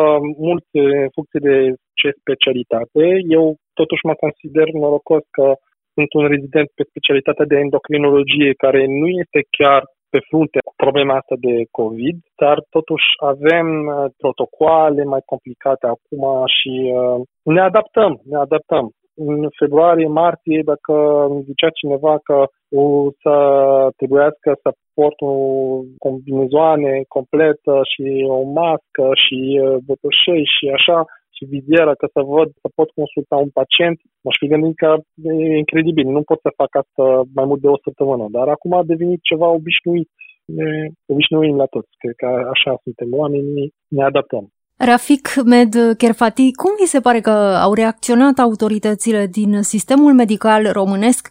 mult 0.46 0.66
în 1.04 1.10
funcție 1.16 1.42
de 1.50 1.58
ce 2.00 2.08
specialitate. 2.24 3.04
Eu 3.38 3.46
totuși 3.80 4.08
mă 4.10 4.16
consider 4.24 4.68
norocos 4.84 5.24
că 5.38 5.48
sunt 5.96 6.10
un 6.20 6.26
rezident 6.34 6.70
pe 6.76 6.84
specialitatea 6.92 7.46
de 7.52 7.58
endocrinologie, 7.66 8.62
care 8.66 8.82
nu 9.00 9.08
este 9.24 9.40
chiar 9.58 9.82
pe 10.14 10.20
frunte 10.30 10.60
cu 10.68 10.74
problema 10.84 11.14
asta 11.18 11.36
de 11.48 11.56
COVID, 11.80 12.18
dar 12.42 12.58
totuși 12.76 13.08
avem 13.34 13.68
uh, 13.88 14.06
protocoale 14.22 15.04
mai 15.14 15.22
complicate 15.32 15.86
acum 15.96 16.24
și 16.58 16.74
uh, 17.00 17.20
ne 17.56 17.62
adaptăm, 17.70 18.12
ne 18.32 18.38
adaptăm. 18.46 18.86
În 19.28 19.48
februarie, 19.60 20.08
martie, 20.08 20.62
dacă 20.66 20.94
îmi 21.30 21.44
zicea 21.44 21.70
cineva 21.70 22.18
că 22.24 22.38
o 22.82 22.86
să 23.22 23.36
trebuiască 23.96 24.50
să 24.62 24.70
port 24.94 25.22
o 25.22 25.34
combinezoane 26.06 27.04
completă 27.08 27.74
și 27.92 28.06
o 28.38 28.42
mască 28.60 29.06
și 29.24 29.40
uh, 29.64 29.78
botoșei 29.88 30.46
și 30.56 30.66
așa, 30.78 30.98
și 31.36 31.44
vizieră 31.56 31.94
că 32.00 32.08
să 32.16 32.22
văd, 32.36 32.50
să 32.62 32.68
pot 32.76 32.90
consulta 33.00 33.36
un 33.36 33.52
pacient, 33.60 33.98
m-aș 34.24 34.36
fi 34.40 34.48
gândit 34.48 34.76
că 34.84 34.92
e 35.24 35.58
incredibil, 35.64 36.08
nu 36.08 36.22
pot 36.30 36.40
să 36.42 36.58
fac 36.62 36.72
asta 36.82 37.06
mai 37.38 37.46
mult 37.50 37.62
de 37.62 37.68
o 37.68 37.82
săptămână, 37.86 38.26
dar 38.36 38.48
acum 38.48 38.74
a 38.74 38.84
devenit 38.84 39.22
ceva 39.22 39.48
obișnuit. 39.60 40.10
Ne 40.46 40.70
obișnuim 41.12 41.56
la 41.56 41.66
toți, 41.66 41.92
cred 42.02 42.16
că 42.22 42.28
așa 42.54 42.72
suntem 42.84 43.10
oamenii, 43.22 43.74
ne 43.88 44.04
adaptăm. 44.04 44.46
Rafik 44.88 45.28
Med 45.46 45.74
Kerfati, 45.98 46.54
cum 46.62 46.72
vi 46.80 46.94
se 46.94 47.00
pare 47.00 47.20
că 47.20 47.36
au 47.66 47.74
reacționat 47.74 48.38
autoritățile 48.38 49.22
din 49.40 49.52
sistemul 49.62 50.14
medical 50.14 50.62
românesc 50.80 51.24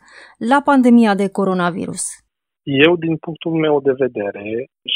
la 0.51 0.59
pandemia 0.65 1.15
de 1.15 1.29
coronavirus? 1.39 2.03
Eu, 2.87 2.97
din 2.97 3.17
punctul 3.17 3.53
meu 3.53 3.81
de 3.81 3.95
vedere, 4.05 4.49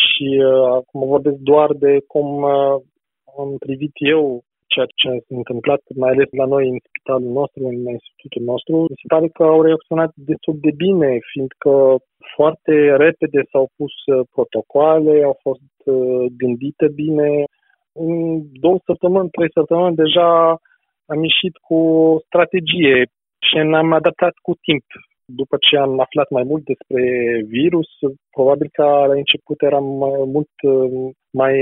și 0.02 0.26
uh, 0.38 0.66
acum 0.78 1.00
vorbesc 1.14 1.38
doar 1.52 1.70
de 1.84 1.92
cum 2.12 2.28
uh, 2.42 2.74
am 3.38 3.48
privit 3.58 3.94
eu 4.14 4.42
ceea 4.72 4.88
ce 5.00 5.08
s-a 5.26 5.34
întâmplat, 5.40 5.82
mai 6.02 6.10
ales 6.12 6.28
la 6.40 6.46
noi 6.54 6.64
în 6.72 6.78
spitalul 6.88 7.32
nostru, 7.40 7.60
în 7.72 7.78
institutul 7.98 8.44
nostru, 8.52 8.74
mi 8.92 9.00
se 9.02 9.12
pare 9.14 9.28
că 9.36 9.42
au 9.54 9.60
reacționat 9.68 10.10
destul 10.30 10.56
de 10.66 10.72
bine, 10.84 11.10
fiindcă 11.32 11.72
foarte 12.34 12.74
repede 13.04 13.40
s-au 13.50 13.66
pus 13.78 13.94
uh, 14.06 14.20
protocoale, 14.34 15.14
au 15.30 15.36
fost 15.46 15.74
uh, 15.84 16.24
gândite 16.40 16.86
bine. 17.02 17.28
În 17.92 18.40
două 18.52 18.78
săptămâni, 18.84 19.30
trei 19.30 19.50
săptămâni 19.52 19.96
deja 19.96 20.30
am 21.06 21.22
ieșit 21.22 21.56
cu 21.66 21.74
o 21.74 22.18
strategie 22.26 22.96
și 23.46 23.56
ne-am 23.56 23.92
adaptat 23.92 24.34
cu 24.42 24.52
timp. 24.66 24.84
După 25.24 25.56
ce 25.60 25.76
am 25.76 26.00
aflat 26.00 26.30
mai 26.30 26.42
mult 26.42 26.64
despre 26.64 27.02
virus, 27.46 27.88
probabil 28.30 28.68
că 28.72 28.82
la 28.82 29.14
început 29.22 29.62
eram 29.62 29.84
mult 30.34 30.54
uh, 30.62 31.10
mai 31.30 31.54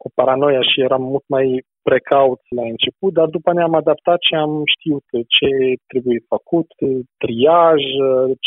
cu 0.00 0.10
paranoia 0.14 0.62
și 0.70 0.80
eram 0.80 1.02
mult 1.02 1.24
mai 1.26 1.46
precauți 1.82 2.48
la 2.58 2.64
început, 2.74 3.12
dar 3.18 3.28
după 3.36 3.52
ne-am 3.52 3.74
adaptat 3.74 4.20
și 4.28 4.34
am 4.34 4.62
știut 4.74 5.06
ce 5.36 5.50
trebuie 5.90 6.18
făcut, 6.34 6.70
triaj, 7.22 7.82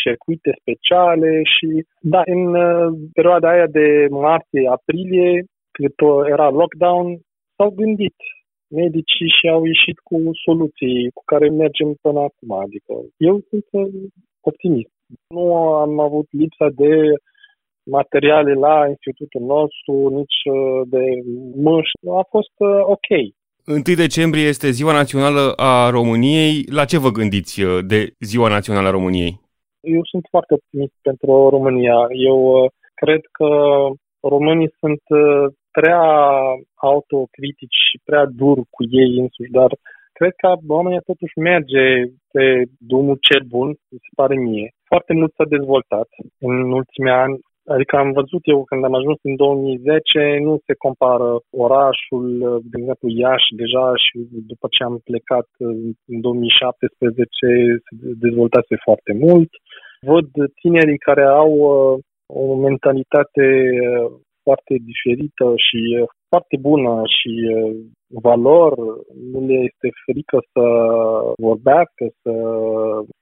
circuite 0.02 0.52
speciale 0.62 1.32
și 1.54 1.70
da, 2.14 2.22
în 2.36 2.44
uh, 2.56 2.88
perioada 3.14 3.50
aia 3.50 3.68
de 3.80 3.88
martie-aprilie, 4.10 5.44
cât 5.72 5.96
era 6.34 6.50
lockdown, 6.50 7.20
s-au 7.56 7.70
gândit 7.70 8.16
medicii 8.68 9.30
și 9.38 9.46
au 9.56 9.66
ieșit 9.66 9.98
cu 10.10 10.18
soluții 10.46 11.12
cu 11.14 11.22
care 11.26 11.50
mergem 11.50 11.90
până 12.02 12.20
acum. 12.20 12.52
Adică 12.66 12.94
eu 13.18 13.36
sunt 13.50 13.66
uh, 13.72 13.88
optimist. 14.42 14.94
Nu 15.28 15.56
am 15.56 16.00
avut 16.00 16.28
lipsa 16.32 16.68
de 16.76 16.94
materiale 17.84 18.54
la 18.54 18.88
institutul 18.88 19.42
nostru, 19.42 19.94
nici 20.20 20.40
uh, 20.54 20.82
de 20.86 21.04
măști. 21.56 22.00
A 22.22 22.26
fost 22.30 22.56
uh, 22.58 22.82
ok. 22.96 23.10
1 23.66 23.82
decembrie 23.96 24.46
este 24.48 24.70
Ziua 24.70 24.94
Națională 24.94 25.54
a 25.56 25.90
României. 25.90 26.66
La 26.78 26.86
ce 26.86 26.98
vă 26.98 27.10
gândiți 27.10 27.62
uh, 27.62 27.80
de 27.88 28.00
Ziua 28.20 28.50
Națională 28.50 28.88
a 28.88 28.92
României? 28.92 29.40
Eu 29.82 30.02
sunt 30.04 30.26
foarte 30.30 30.54
optimist 30.54 30.96
pentru 31.02 31.50
România. 31.50 31.98
Eu 32.30 32.68
cred 32.94 33.22
că 33.32 33.48
românii 34.20 34.74
sunt 34.80 35.02
prea 35.72 36.04
autocritici 36.76 37.80
și 37.90 37.98
prea 38.08 38.26
dur 38.42 38.58
cu 38.76 38.82
ei 39.02 39.12
însuși, 39.24 39.56
dar 39.60 39.72
cred 40.18 40.34
că 40.42 40.48
România 40.68 41.02
totuși 41.12 41.38
merge 41.50 41.86
pe 42.34 42.46
drumul 42.90 43.18
cel 43.28 43.44
bun, 43.54 43.68
mi 43.68 44.04
se 44.06 44.12
pare 44.20 44.36
mie. 44.36 44.68
Foarte 44.92 45.14
mult 45.14 45.32
s-a 45.34 45.48
dezvoltat 45.56 46.10
în 46.48 46.56
ultimii 46.80 47.18
ani. 47.26 47.36
Adică 47.74 47.94
am 47.98 48.12
văzut 48.20 48.44
eu 48.54 48.60
când 48.70 48.84
am 48.84 48.96
ajuns 49.00 49.20
în 49.30 49.36
2010, 49.36 50.38
nu 50.48 50.54
se 50.66 50.74
compară 50.86 51.30
orașul, 51.66 52.26
de 52.72 52.76
exemplu 52.80 53.08
Iași 53.24 53.50
deja 53.62 53.86
și 54.06 54.16
după 54.52 54.66
ce 54.74 54.82
am 54.84 54.96
plecat 55.10 55.48
în 56.12 56.18
2017 56.22 57.40
se 57.40 57.52
dezvoltase 58.26 58.76
foarte 58.86 59.14
mult. 59.26 59.52
Văd 60.12 60.28
tinerii 60.62 61.06
care 61.08 61.24
au 61.42 61.52
uh, 61.70 62.00
o 62.42 62.56
mentalitate 62.68 63.46
uh, 63.90 64.12
foarte 64.46 64.74
diferită 64.90 65.48
și 65.68 65.82
uh, 66.02 66.08
foarte 66.32 66.56
bună 66.68 66.94
și 67.18 67.32
valor, 68.28 68.72
nu 69.32 69.40
le 69.48 69.58
este 69.70 69.88
frică 70.06 70.38
să 70.54 70.66
vorbească, 71.48 72.04
să 72.22 72.34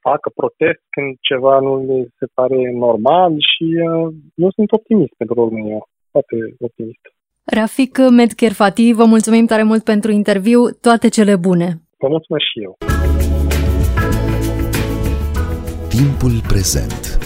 facă 0.07 0.27
protest 0.39 0.81
când 0.95 1.09
ceva 1.29 1.59
nu 1.59 1.73
le 1.87 1.97
se 2.19 2.25
pare 2.33 2.59
normal 2.85 3.31
și 3.51 3.67
uh, 3.89 4.07
nu 4.41 4.47
sunt 4.55 4.71
optimist 4.71 5.13
pentru 5.17 5.35
România, 5.43 5.79
foarte 6.11 6.35
optimist. 6.59 7.03
Rafik 7.43 7.97
Medkerfati, 8.19 8.93
vă 8.93 9.05
mulțumim 9.05 9.45
tare 9.45 9.63
mult 9.63 9.83
pentru 9.83 10.11
interviu, 10.11 10.61
toate 10.81 11.07
cele 11.09 11.35
bune! 11.35 11.67
Vă 11.97 12.07
mulțumesc 12.07 12.45
și 12.51 12.63
eu! 12.63 12.73
Timpul 15.89 16.35
prezent 16.47 17.18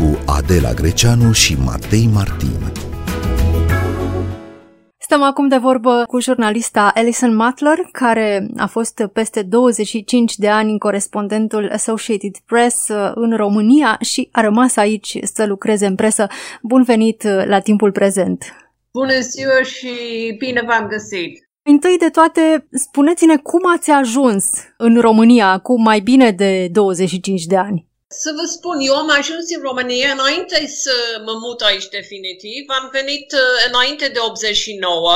cu 0.00 0.18
Adela 0.26 0.72
Greceanu 0.72 1.32
și 1.32 1.56
Matei 1.64 2.08
Martin. 2.14 2.72
Stăm 4.98 5.22
acum 5.22 5.48
de 5.48 5.56
vorbă 5.56 6.04
cu 6.06 6.20
jurnalista 6.20 6.90
Alison 6.94 7.34
Matler, 7.34 7.78
care 7.92 8.46
a 8.56 8.66
fost 8.66 9.02
peste 9.12 9.42
25 9.42 10.36
de 10.36 10.48
ani 10.48 10.78
corespondentul 10.78 11.70
Associated 11.72 12.36
Press 12.46 12.88
uh, 12.88 13.12
în 13.14 13.36
România 13.36 13.96
și 14.00 14.28
a 14.32 14.40
rămas 14.40 14.76
aici 14.76 15.18
să 15.22 15.46
lucreze 15.46 15.86
în 15.86 15.94
presă. 15.94 16.26
Bun 16.62 16.82
venit 16.82 17.22
uh, 17.22 17.44
la 17.46 17.58
timpul 17.58 17.92
prezent! 17.92 18.44
Bună 18.92 19.18
ziua 19.20 19.62
și 19.62 19.90
bine 20.38 20.62
v-am 20.66 20.86
găsit! 20.86 21.48
Întâi 21.62 21.96
de 21.98 22.08
toate, 22.08 22.66
spuneți-ne 22.70 23.36
cum 23.36 23.60
ați 23.74 23.90
ajuns 23.90 24.44
în 24.76 25.00
România 25.00 25.50
acum 25.50 25.82
mai 25.82 26.00
bine 26.00 26.30
de 26.30 26.68
25 26.72 27.44
de 27.44 27.56
ani. 27.56 27.89
Să 28.12 28.32
vă 28.36 28.44
spun, 28.46 28.78
eu 28.80 28.94
am 28.94 29.10
ajuns 29.10 29.46
în 29.56 29.62
România 29.62 30.10
înainte 30.12 30.66
să 30.66 30.94
mă 31.24 31.32
mut 31.44 31.60
aici 31.60 31.88
definitiv. 31.88 32.64
Am 32.80 32.88
venit 32.92 33.32
uh, 33.32 33.40
înainte 33.68 34.08
de 34.08 34.18
89 34.18 35.12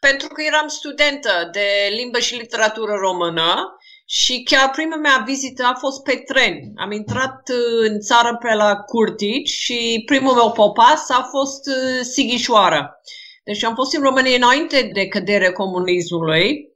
pentru 0.00 0.28
că 0.28 0.42
eram 0.42 0.68
studentă 0.68 1.48
de 1.52 1.66
limbă 1.98 2.18
și 2.18 2.34
literatură 2.34 2.92
română 2.92 3.76
și 4.06 4.42
chiar 4.42 4.70
prima 4.70 4.96
mea 4.96 5.22
vizită 5.26 5.64
a 5.64 5.74
fost 5.74 6.02
pe 6.02 6.16
tren. 6.16 6.72
Am 6.76 6.92
intrat 6.92 7.48
uh, 7.48 7.88
în 7.88 8.00
țară 8.00 8.36
pe 8.36 8.54
la 8.54 8.76
Curtici 8.76 9.48
și 9.48 10.02
primul 10.06 10.34
meu 10.34 10.52
popas 10.52 11.10
a 11.10 11.28
fost 11.30 11.66
uh, 11.66 12.00
Sighișoara. 12.00 13.00
Deci 13.44 13.64
am 13.64 13.74
fost 13.74 13.94
în 13.94 14.02
România 14.02 14.36
înainte 14.36 14.90
de 14.92 15.06
căderea 15.06 15.52
comunismului 15.52 16.71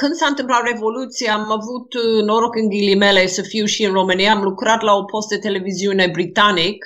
când 0.00 0.14
s-a 0.14 0.26
întâmplat 0.26 0.62
Revoluția, 0.62 1.34
am 1.34 1.50
avut 1.58 1.94
uh, 1.94 2.24
noroc 2.24 2.54
în 2.56 2.68
ghilimele 2.68 3.26
să 3.26 3.42
fiu 3.42 3.64
și 3.64 3.84
în 3.84 3.92
România. 3.92 4.32
Am 4.32 4.42
lucrat 4.42 4.80
la 4.82 4.94
o 4.94 5.04
post 5.04 5.28
de 5.28 5.38
televiziune 5.38 6.06
britanic. 6.12 6.84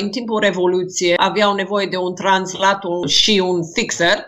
În 0.00 0.10
timpul 0.10 0.40
Revoluției 0.40 1.14
aveau 1.16 1.54
nevoie 1.54 1.86
de 1.86 1.96
un 1.96 2.14
translator 2.14 3.08
și 3.08 3.42
un 3.44 3.60
fixer 3.74 4.18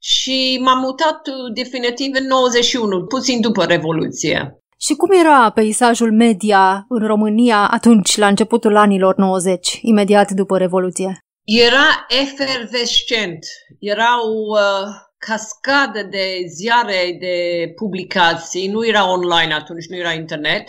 și 0.00 0.60
m-am 0.62 0.78
mutat 0.78 1.26
uh, 1.26 1.52
definitiv 1.54 2.14
în 2.20 2.26
91, 2.26 3.04
puțin 3.04 3.40
după 3.40 3.64
Revoluție. 3.64 4.60
Și 4.78 4.94
cum 4.94 5.10
era 5.20 5.50
peisajul 5.50 6.12
media 6.12 6.84
în 6.88 7.06
România 7.06 7.68
atunci, 7.70 8.16
la 8.16 8.26
începutul 8.26 8.76
anilor 8.76 9.16
90, 9.16 9.78
imediat 9.82 10.30
după 10.30 10.58
Revoluție? 10.58 11.18
Era 11.44 12.06
efervescent. 12.08 13.38
Erau 13.78 14.28
uh, 14.50 15.05
cascadă 15.18 16.02
de 16.02 16.44
ziare, 16.48 17.16
de 17.20 17.68
publicații, 17.76 18.68
nu 18.68 18.86
era 18.86 19.10
online 19.10 19.54
atunci, 19.54 19.86
nu 19.86 19.96
era 19.96 20.12
internet, 20.12 20.68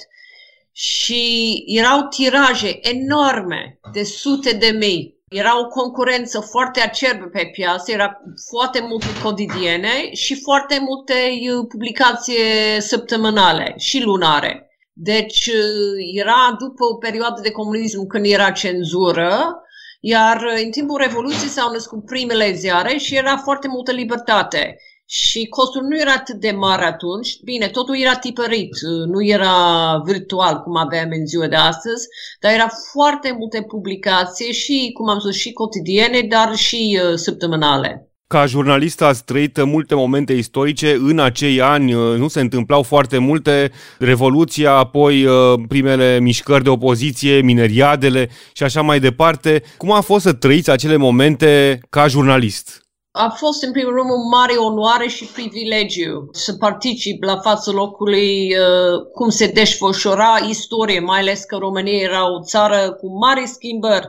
și 0.71 1.63
erau 1.67 2.01
tiraje 2.01 2.79
enorme, 2.81 3.79
de 3.93 4.03
sute 4.03 4.51
de 4.51 4.77
mii. 4.77 5.15
Era 5.29 5.59
o 5.59 5.67
concurență 5.67 6.39
foarte 6.39 6.79
acerbă 6.79 7.25
pe 7.25 7.49
piață, 7.53 7.91
era 7.91 8.21
foarte 8.49 8.79
multe 8.81 9.07
cotidiene 9.23 10.13
și 10.13 10.41
foarte 10.41 10.79
multe 10.79 11.13
uh, 11.13 11.65
publicații 11.67 12.37
săptămânale 12.79 13.73
și 13.77 14.01
lunare. 14.01 14.69
Deci 14.93 15.45
uh, 15.45 16.19
era 16.19 16.55
după 16.59 16.85
o 16.85 16.95
perioadă 16.95 17.41
de 17.41 17.51
comunism 17.51 18.07
când 18.07 18.25
era 18.25 18.51
cenzură, 18.51 19.61
iar 19.99 20.41
uh, 20.41 20.61
în 20.63 20.71
timpul 20.71 20.97
Revoluției 20.97 21.49
s-au 21.49 21.71
născut 21.71 22.05
primele 22.05 22.53
ziare 22.53 22.97
și 22.97 23.15
era 23.15 23.37
foarte 23.37 23.67
multă 23.67 23.91
libertate. 23.91 24.77
Și 25.09 25.47
costul 25.47 25.81
nu 25.81 25.97
era 25.99 26.11
atât 26.11 26.35
de 26.35 26.51
mare 26.51 26.85
atunci. 26.85 27.39
Bine, 27.43 27.67
totul 27.67 27.97
era 27.97 28.15
tipărit, 28.15 28.73
uh, 28.73 29.05
nu 29.05 29.23
era 29.23 30.01
virtual 30.05 30.61
cum 30.61 30.75
aveam 30.75 31.09
în 31.11 31.25
ziua 31.25 31.47
de 31.47 31.55
astăzi, 31.55 32.07
dar 32.39 32.53
era 32.53 32.67
foarte 32.91 33.31
multe 33.31 33.61
publicații 33.61 34.53
și, 34.53 34.91
cum 34.93 35.09
am 35.09 35.19
spus, 35.19 35.35
și 35.35 35.51
cotidiene, 35.51 36.21
dar 36.21 36.55
și 36.55 36.99
uh, 37.03 37.15
săptămânale. 37.15 38.11
Ca 38.27 38.45
jurnalist 38.45 39.01
ați 39.01 39.23
trăit 39.23 39.63
multe 39.63 39.95
momente 39.95 40.33
istorice. 40.33 40.93
În 40.93 41.19
acei 41.19 41.61
ani 41.61 41.93
uh, 41.93 42.17
nu 42.17 42.27
se 42.27 42.39
întâmplau 42.39 42.83
foarte 42.83 43.17
multe. 43.17 43.71
Revoluția, 43.99 44.71
apoi 44.71 45.25
uh, 45.25 45.59
primele 45.67 46.19
mișcări 46.19 46.63
de 46.63 46.69
opoziție, 46.69 47.41
mineriadele 47.41 48.29
și 48.53 48.63
așa 48.63 48.81
mai 48.81 48.99
departe. 48.99 49.63
Cum 49.77 49.91
a 49.91 50.01
fost 50.01 50.23
să 50.23 50.33
trăiți 50.33 50.69
acele 50.69 50.95
momente 50.95 51.79
ca 51.89 52.07
jurnalist? 52.07 52.81
A 53.11 53.29
fost 53.29 53.63
în 53.63 53.71
primul 53.71 53.93
rând 53.93 54.09
o 54.09 54.37
mare 54.37 54.53
onoare 54.53 55.07
și 55.07 55.25
privilegiu 55.25 56.29
să 56.31 56.53
particip 56.53 57.23
la 57.23 57.37
fața 57.37 57.71
locului 57.71 58.55
uh, 58.55 59.01
cum 59.13 59.29
se 59.29 59.47
desfășura 59.47 60.37
istorie, 60.49 60.99
mai 60.99 61.19
ales 61.19 61.43
că 61.43 61.55
România 61.55 62.01
era 62.01 62.31
o 62.31 62.43
țară 62.43 62.91
cu 62.91 63.17
mari 63.17 63.47
schimbări 63.47 64.07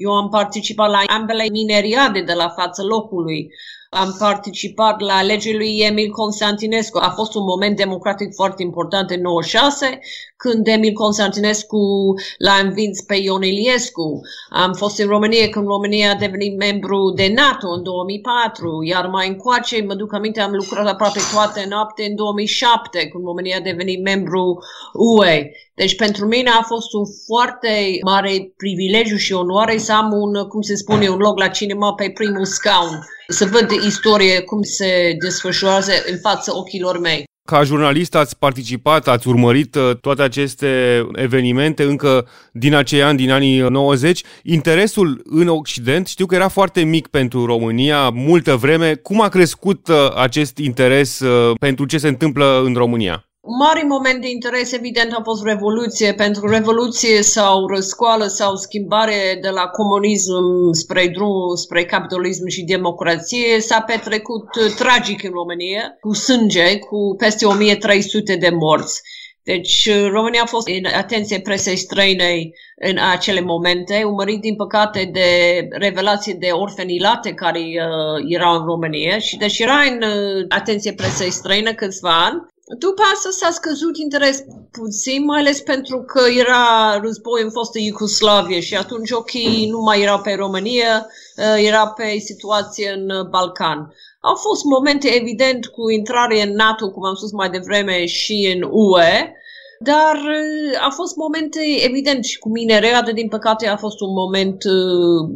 eu 0.00 0.12
am 0.12 0.28
participat 0.28 0.90
la 0.90 1.02
ambele 1.06 1.48
mineriade 1.50 2.22
de 2.22 2.32
la 2.32 2.48
fața 2.48 2.82
locului. 2.82 3.52
Am 3.92 4.16
participat 4.18 5.00
la 5.00 5.22
legea 5.22 5.50
lui 5.52 5.78
Emil 5.78 6.10
Constantinescu. 6.10 6.98
A 6.98 7.10
fost 7.10 7.34
un 7.34 7.44
moment 7.44 7.76
democratic 7.76 8.34
foarte 8.34 8.62
important 8.62 9.10
în 9.10 9.20
96, 9.20 9.98
când 10.36 10.66
Emil 10.66 10.92
Constantinescu 10.92 12.14
l-a 12.38 12.54
învins 12.62 13.00
pe 13.00 13.14
Ion 13.14 13.42
Iliescu. 13.42 14.20
Am 14.50 14.72
fost 14.72 14.98
în 14.98 15.06
România 15.06 15.48
când 15.48 15.66
România 15.66 16.10
a 16.10 16.14
devenit 16.14 16.56
membru 16.56 17.12
de 17.16 17.32
NATO 17.34 17.68
în 17.68 17.82
2004, 17.82 18.82
iar 18.82 19.06
mai 19.06 19.28
încoace, 19.28 19.82
mă 19.82 19.94
duc 19.94 20.14
aminte, 20.14 20.40
am 20.40 20.52
lucrat 20.52 20.86
aproape 20.86 21.20
toate 21.32 21.66
noapte 21.68 22.04
în 22.08 22.14
2007, 22.14 23.08
când 23.08 23.24
România 23.24 23.56
a 23.56 23.60
devenit 23.70 24.02
membru 24.02 24.58
UE. 24.92 25.50
Deci 25.74 25.96
pentru 25.96 26.26
mine 26.26 26.50
a 26.50 26.62
fost 26.62 26.92
un 26.92 27.04
foarte 27.26 27.98
mare 28.04 28.52
privilegiu 28.56 29.16
și 29.16 29.32
onoare 29.32 29.76
să 29.78 29.92
am 29.92 30.12
un, 30.12 30.48
cum 30.48 30.60
se 30.60 30.76
spune, 30.76 31.08
un 31.08 31.18
loc 31.18 31.38
la 31.38 31.48
cinema 31.48 31.94
pe 31.94 32.10
primul 32.14 32.44
scaun, 32.44 32.98
să 33.30 33.44
văd 33.44 33.70
istorie 33.70 34.40
cum 34.40 34.62
se 34.62 35.16
desfășoară 35.18 35.92
în 36.10 36.18
fața 36.22 36.56
ochilor 36.56 36.98
mei. 36.98 37.28
Ca 37.50 37.62
jurnalist 37.62 38.14
ați 38.14 38.38
participat, 38.38 39.08
ați 39.08 39.28
urmărit 39.28 39.74
uh, 39.74 39.96
toate 40.00 40.22
aceste 40.22 41.02
evenimente 41.14 41.82
încă 41.82 42.28
din 42.52 42.74
acei 42.74 43.02
ani, 43.02 43.16
din 43.16 43.30
anii 43.30 43.58
90. 43.58 44.22
Interesul 44.42 45.22
în 45.24 45.48
Occident 45.48 46.06
știu 46.06 46.26
că 46.26 46.34
era 46.34 46.48
foarte 46.48 46.82
mic 46.82 47.06
pentru 47.06 47.44
România 47.44 48.08
multă 48.08 48.56
vreme. 48.56 48.94
Cum 48.94 49.20
a 49.20 49.28
crescut 49.28 49.88
uh, 49.88 49.96
acest 50.14 50.58
interes 50.58 51.20
uh, 51.20 51.56
pentru 51.60 51.84
ce 51.84 51.98
se 51.98 52.08
întâmplă 52.08 52.62
în 52.64 52.74
România? 52.74 53.29
Un 53.42 53.56
mare 53.56 53.82
moment 53.82 54.20
de 54.20 54.30
interes, 54.30 54.72
evident, 54.72 55.12
a 55.12 55.20
fost 55.24 55.44
Revoluție. 55.44 56.14
Pentru 56.14 56.48
Revoluție 56.48 57.22
sau 57.22 57.66
răscoală 57.66 58.26
sau 58.26 58.56
schimbare 58.56 59.38
de 59.42 59.48
la 59.48 59.66
comunism 59.66 60.72
spre 60.72 61.08
drum, 61.08 61.54
spre 61.54 61.84
capitalism 61.84 62.46
și 62.46 62.62
democrație 62.62 63.60
s-a 63.60 63.80
petrecut 63.80 64.56
uh, 64.56 64.74
tragic 64.76 65.22
în 65.22 65.30
România, 65.30 65.96
cu 66.00 66.12
sânge, 66.12 66.78
cu 66.78 67.14
peste 67.18 67.46
1300 67.46 68.36
de 68.36 68.50
morți. 68.50 69.00
Deci 69.42 69.86
uh, 69.86 70.08
România 70.10 70.42
a 70.42 70.46
fost 70.46 70.68
în 70.68 70.84
atenție 70.84 71.40
presei 71.40 71.76
străine 71.76 72.50
în 72.76 72.98
acele 73.10 73.40
momente, 73.40 74.02
urmărit 74.04 74.40
din 74.40 74.56
păcate 74.56 75.08
de 75.12 75.28
revelații 75.70 76.34
de 76.34 76.48
orfenilate 76.50 77.32
care 77.32 77.58
uh, 77.58 78.24
erau 78.28 78.54
în 78.54 78.64
România 78.64 79.18
și 79.18 79.36
deci 79.36 79.58
era 79.58 79.80
în 79.90 80.02
uh, 80.02 80.44
atenție 80.48 80.92
presei 80.92 81.30
străine 81.30 81.72
câțiva 81.72 82.24
ani. 82.24 82.42
După 82.78 83.02
asta 83.14 83.28
s-a 83.30 83.50
scăzut 83.50 83.96
interes 83.96 84.44
puțin, 84.70 85.24
mai 85.24 85.40
ales 85.40 85.60
pentru 85.60 86.02
că 86.02 86.20
era 86.38 86.98
război 87.02 87.42
în 87.42 87.50
fostă 87.50 87.78
Iugoslavie 87.78 88.60
și 88.60 88.76
atunci 88.76 89.10
ochii 89.10 89.68
nu 89.70 89.80
mai 89.80 90.00
erau 90.00 90.20
pe 90.20 90.34
România, 90.34 91.06
uh, 91.36 91.64
era 91.66 91.86
pe 91.88 92.18
situație 92.18 92.90
în 92.90 93.28
Balcan. 93.30 93.94
Au 94.20 94.34
fost 94.34 94.64
momente 94.64 95.08
evident 95.08 95.66
cu 95.66 95.90
intrare 95.90 96.42
în 96.42 96.54
NATO, 96.54 96.90
cum 96.90 97.04
am 97.04 97.14
spus 97.14 97.32
mai 97.32 97.50
devreme, 97.50 98.06
și 98.06 98.52
în 98.54 98.68
UE, 98.70 99.32
dar 99.80 100.14
uh, 100.14 100.80
au 100.82 100.90
fost 100.90 101.16
momente 101.16 101.60
evident 101.84 102.24
și 102.24 102.38
cu 102.38 102.48
mine 102.48 102.78
readă, 102.78 103.12
din 103.12 103.28
păcate 103.28 103.66
a 103.66 103.76
fost 103.76 104.00
un 104.00 104.12
moment 104.12 104.64
uh, 104.64 105.28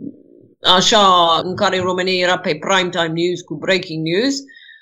așa 0.60 1.06
în 1.42 1.56
care 1.56 1.80
România 1.80 2.24
era 2.24 2.38
pe 2.38 2.58
primetime 2.60 3.12
news 3.14 3.40
cu 3.40 3.54
breaking 3.54 4.06
news. 4.06 4.34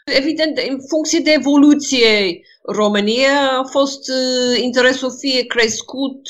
Evident, 0.04 0.58
în 0.68 0.78
funcție 0.88 1.18
de 1.18 1.30
evoluție 1.30 2.40
România 2.62 3.50
a 3.60 3.64
fost 3.70 4.08
uh, 4.08 4.58
interesul 4.62 5.16
fie 5.18 5.46
crescut, 5.46 6.20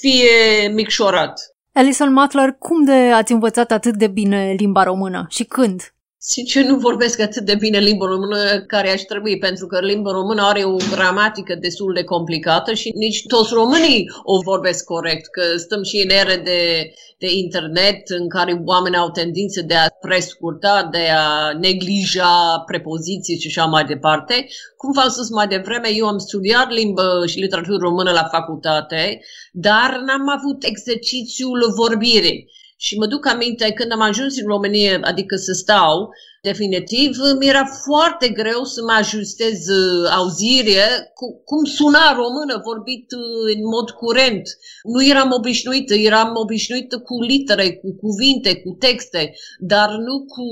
fie 0.00 0.68
micșorat. 0.68 1.56
Alison 1.72 2.12
Matler, 2.12 2.56
cum 2.58 2.84
de 2.84 2.92
ați 2.92 3.32
învățat 3.32 3.70
atât 3.70 3.94
de 3.96 4.06
bine 4.06 4.54
limba 4.58 4.82
română 4.82 5.26
și 5.28 5.44
când? 5.44 5.94
Sincer, 6.28 6.64
nu 6.64 6.76
vorbesc 6.76 7.20
atât 7.20 7.44
de 7.44 7.54
bine 7.54 7.78
limba 7.78 8.06
română 8.06 8.60
care 8.60 8.90
aș 8.90 9.00
trebui, 9.00 9.38
pentru 9.38 9.66
că 9.66 9.80
limba 9.80 10.10
română 10.10 10.42
are 10.42 10.64
o 10.64 10.76
gramatică 10.90 11.54
destul 11.54 11.92
de 11.94 12.04
complicată 12.04 12.74
și 12.74 12.92
nici 12.94 13.26
toți 13.26 13.52
românii 13.52 14.10
o 14.22 14.38
vorbesc 14.40 14.84
corect, 14.84 15.26
că 15.26 15.42
stăm 15.56 15.82
și 15.82 15.96
în 16.04 16.10
ere 16.10 16.36
de, 16.36 16.92
de 17.18 17.28
internet 17.32 18.08
în 18.08 18.28
care 18.28 18.62
oamenii 18.64 18.98
au 18.98 19.10
tendință 19.10 19.62
de 19.62 19.74
a 19.74 19.88
prescurta, 20.00 20.88
de 20.92 21.08
a 21.16 21.52
neglija 21.60 22.62
prepoziții 22.66 23.40
și 23.40 23.46
așa 23.46 23.64
mai 23.64 23.84
departe. 23.84 24.46
Cum 24.76 24.92
v-am 24.92 25.08
spus 25.08 25.30
mai 25.30 25.46
devreme, 25.46 25.88
eu 25.94 26.06
am 26.06 26.18
studiat 26.18 26.70
limbă 26.70 27.24
și 27.26 27.38
literatură 27.38 27.76
română 27.80 28.10
la 28.10 28.28
facultate, 28.30 29.20
dar 29.52 29.90
n-am 30.06 30.28
avut 30.28 30.64
exercițiul 30.64 31.72
vorbirii. 31.76 32.50
Și 32.76 32.98
mă 32.98 33.06
duc 33.06 33.26
aminte 33.26 33.72
când 33.72 33.92
am 33.92 34.00
ajuns 34.00 34.36
în 34.36 34.46
România, 34.46 35.00
adică 35.02 35.36
să 35.36 35.52
stau, 35.52 36.10
definitiv, 36.42 37.16
mi 37.38 37.46
era 37.46 37.64
foarte 37.84 38.28
greu 38.28 38.64
să 38.64 38.80
mă 38.82 38.92
ajustez 38.92 39.68
uh, 39.68 40.10
auzirea 40.16 40.88
cu, 41.14 41.42
cum 41.44 41.64
suna 41.64 42.14
română 42.14 42.60
vorbit 42.64 43.06
uh, 43.12 43.56
în 43.56 43.60
mod 43.74 43.90
curent. 43.90 44.42
Nu 44.82 45.04
eram 45.04 45.30
obișnuită, 45.32 45.94
eram 45.94 46.30
obișnuită 46.34 46.98
cu 46.98 47.22
litere, 47.22 47.66
cu 47.76 47.96
cuvinte, 48.02 48.50
cu 48.56 48.76
texte, 48.78 49.32
dar 49.58 49.90
nu 49.90 50.24
cu 50.34 50.46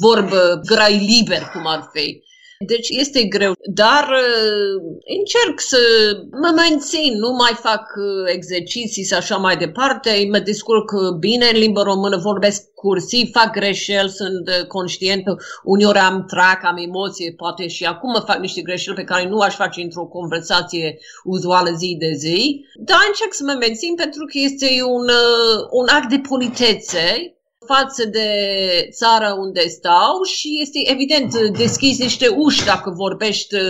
vorbă 0.00 0.60
grai 0.64 0.96
liber, 1.10 1.42
cum 1.52 1.66
ar 1.66 1.90
fi. 1.92 2.22
Deci 2.66 2.88
este 2.88 3.24
greu, 3.24 3.52
dar 3.74 4.08
uh, 4.08 4.82
încerc 5.18 5.60
să 5.60 5.78
mă 6.30 6.52
mențin, 6.54 7.18
nu 7.18 7.30
mai 7.32 7.52
fac 7.54 7.84
uh, 7.96 8.32
exerciții 8.34 9.04
și 9.04 9.14
așa 9.14 9.36
mai 9.36 9.56
departe, 9.56 10.28
mă 10.30 10.38
descurc 10.38 10.90
bine 11.18 11.46
în 11.52 11.58
limba 11.58 11.82
română, 11.82 12.16
vorbesc 12.16 12.62
cursiv, 12.74 13.30
fac 13.32 13.52
greșeli, 13.52 14.08
sunt 14.08 14.48
uh, 14.48 14.66
conștient, 14.66 15.24
uneori 15.64 15.98
am 15.98 16.24
trac, 16.24 16.60
am 16.64 16.76
emoție, 16.76 17.34
poate 17.36 17.68
și 17.68 17.84
acum 17.84 18.22
fac 18.26 18.38
niște 18.38 18.60
greșeli 18.60 18.96
pe 18.96 19.04
care 19.04 19.28
nu 19.28 19.38
aș 19.38 19.54
face 19.54 19.80
într-o 19.80 20.04
conversație 20.04 20.98
uzuală 21.24 21.70
zi 21.76 21.96
de 21.98 22.12
zi, 22.16 22.64
dar 22.78 22.98
încerc 23.06 23.32
să 23.34 23.42
mă 23.46 23.56
mențin 23.60 23.94
pentru 23.94 24.24
că 24.24 24.32
este 24.34 24.82
un, 24.84 25.06
un 25.70 25.86
act 25.88 26.08
de 26.08 26.20
politețe 26.28 27.36
față 27.66 28.04
de 28.04 28.28
țara 28.92 29.34
unde 29.34 29.60
stau 29.68 30.22
și 30.34 30.48
este 30.60 30.78
evident 30.92 31.30
deschis 31.62 31.98
niște 31.98 32.28
uși 32.28 32.64
dacă 32.64 32.90
vorbești 32.90 33.54
uh, 33.54 33.60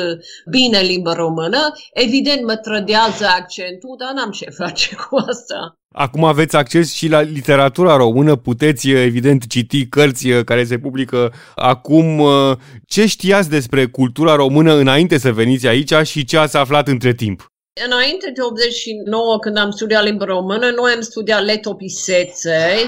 bine 0.50 0.78
limba 0.78 1.12
română. 1.12 1.72
Evident 1.92 2.44
mă 2.44 2.56
trădează 2.56 3.26
accentul, 3.38 3.96
dar 3.98 4.12
n-am 4.14 4.30
ce 4.30 4.50
face 4.50 4.94
cu 5.02 5.16
asta. 5.28 5.76
Acum 5.94 6.24
aveți 6.24 6.56
acces 6.56 6.92
și 6.92 7.08
la 7.08 7.20
literatura 7.20 7.96
română, 7.96 8.36
puteți 8.36 8.88
evident 8.88 9.46
citi 9.46 9.86
cărți 9.86 10.28
uh, 10.28 10.44
care 10.44 10.64
se 10.64 10.78
publică 10.78 11.32
acum. 11.54 12.18
Uh, 12.18 12.56
ce 12.86 13.06
știați 13.06 13.50
despre 13.50 13.86
cultura 13.86 14.34
română 14.34 14.74
înainte 14.74 15.18
să 15.18 15.32
veniți 15.32 15.66
aici 15.66 15.94
și 16.04 16.24
ce 16.24 16.36
ați 16.38 16.56
aflat 16.56 16.88
între 16.88 17.14
timp? 17.14 17.46
Înainte 17.86 18.30
de 18.34 18.40
89, 18.42 19.38
când 19.38 19.56
am 19.56 19.70
studiat 19.70 20.04
limba 20.04 20.24
română, 20.24 20.70
noi 20.70 20.92
am 20.92 21.00
studiat 21.00 21.44
letopiseței, 21.44 22.80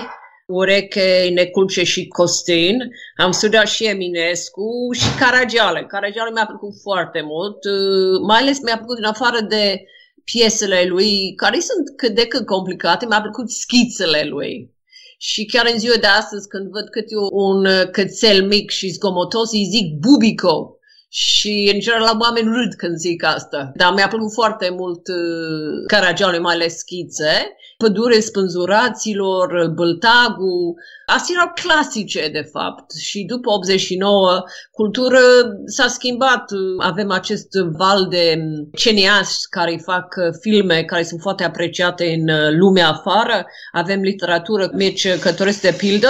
Ureche, 0.47 1.31
Neculce 1.35 1.85
și 1.85 2.07
Costin. 2.07 2.79
Am 3.17 3.31
studiat 3.31 3.69
și 3.69 3.85
Eminescu 3.85 4.93
și 4.93 5.17
Caragiale. 5.19 5.85
Caragiale 5.89 6.31
mi-a 6.31 6.47
plăcut 6.47 6.75
foarte 6.83 7.21
mult, 7.21 7.65
uh, 7.65 8.21
mai 8.27 8.41
ales 8.41 8.61
mi-a 8.61 8.77
plăcut 8.77 8.99
în 8.99 9.05
afară 9.05 9.41
de 9.41 9.85
piesele 10.25 10.85
lui, 10.85 11.35
care 11.35 11.59
sunt 11.61 11.97
cât 11.97 12.15
de 12.15 12.27
cât 12.27 12.47
complicate, 12.47 13.07
mi-a 13.07 13.21
plăcut 13.21 13.51
schițele 13.51 14.25
lui. 14.25 14.73
Și 15.19 15.45
chiar 15.45 15.69
în 15.73 15.79
ziua 15.79 15.97
de 16.01 16.07
astăzi, 16.07 16.49
când 16.49 16.71
văd 16.71 16.89
câte 16.89 17.15
un 17.31 17.67
cățel 17.91 18.47
mic 18.47 18.71
și 18.71 18.89
zgomotos, 18.89 19.53
îi 19.53 19.69
zic 19.71 19.95
bubico. 19.99 20.79
Și 21.17 21.71
în 21.75 21.81
general 21.81 22.17
oameni 22.21 22.55
râd 22.57 22.75
când 22.75 22.97
zic 22.97 23.25
asta. 23.25 23.73
Dar 23.75 23.93
mi-a 23.95 24.09
plăcut 24.09 24.33
foarte 24.33 24.71
mult 24.71 25.09
uh, 25.09 25.85
Caragiale, 25.87 26.39
mai 26.39 26.55
ales 26.55 26.79
schițe 26.79 27.57
pădure 27.77 28.21
spânzuraților, 28.21 29.73
Băltagu. 29.75 30.75
Astea 31.07 31.35
erau 31.39 31.53
clasice, 31.55 32.29
de 32.33 32.49
fapt. 32.53 32.93
Și 32.93 33.25
după 33.25 33.51
89, 33.51 34.43
cultură 34.71 35.19
s-a 35.67 35.87
schimbat. 35.87 36.51
Avem 36.79 37.11
acest 37.11 37.49
val 37.77 38.07
de 38.09 38.39
cineași 38.77 39.39
care 39.51 39.81
fac 39.85 40.15
filme 40.41 40.83
care 40.83 41.03
sunt 41.03 41.21
foarte 41.21 41.45
apreciate 41.45 42.05
în 42.05 42.59
lumea 42.59 42.89
afară. 42.89 43.47
Avem 43.73 44.01
literatură, 44.01 44.71
Mirce 44.73 45.19
Cătoresc 45.19 45.61
de 45.61 45.75
pildă 45.79 46.09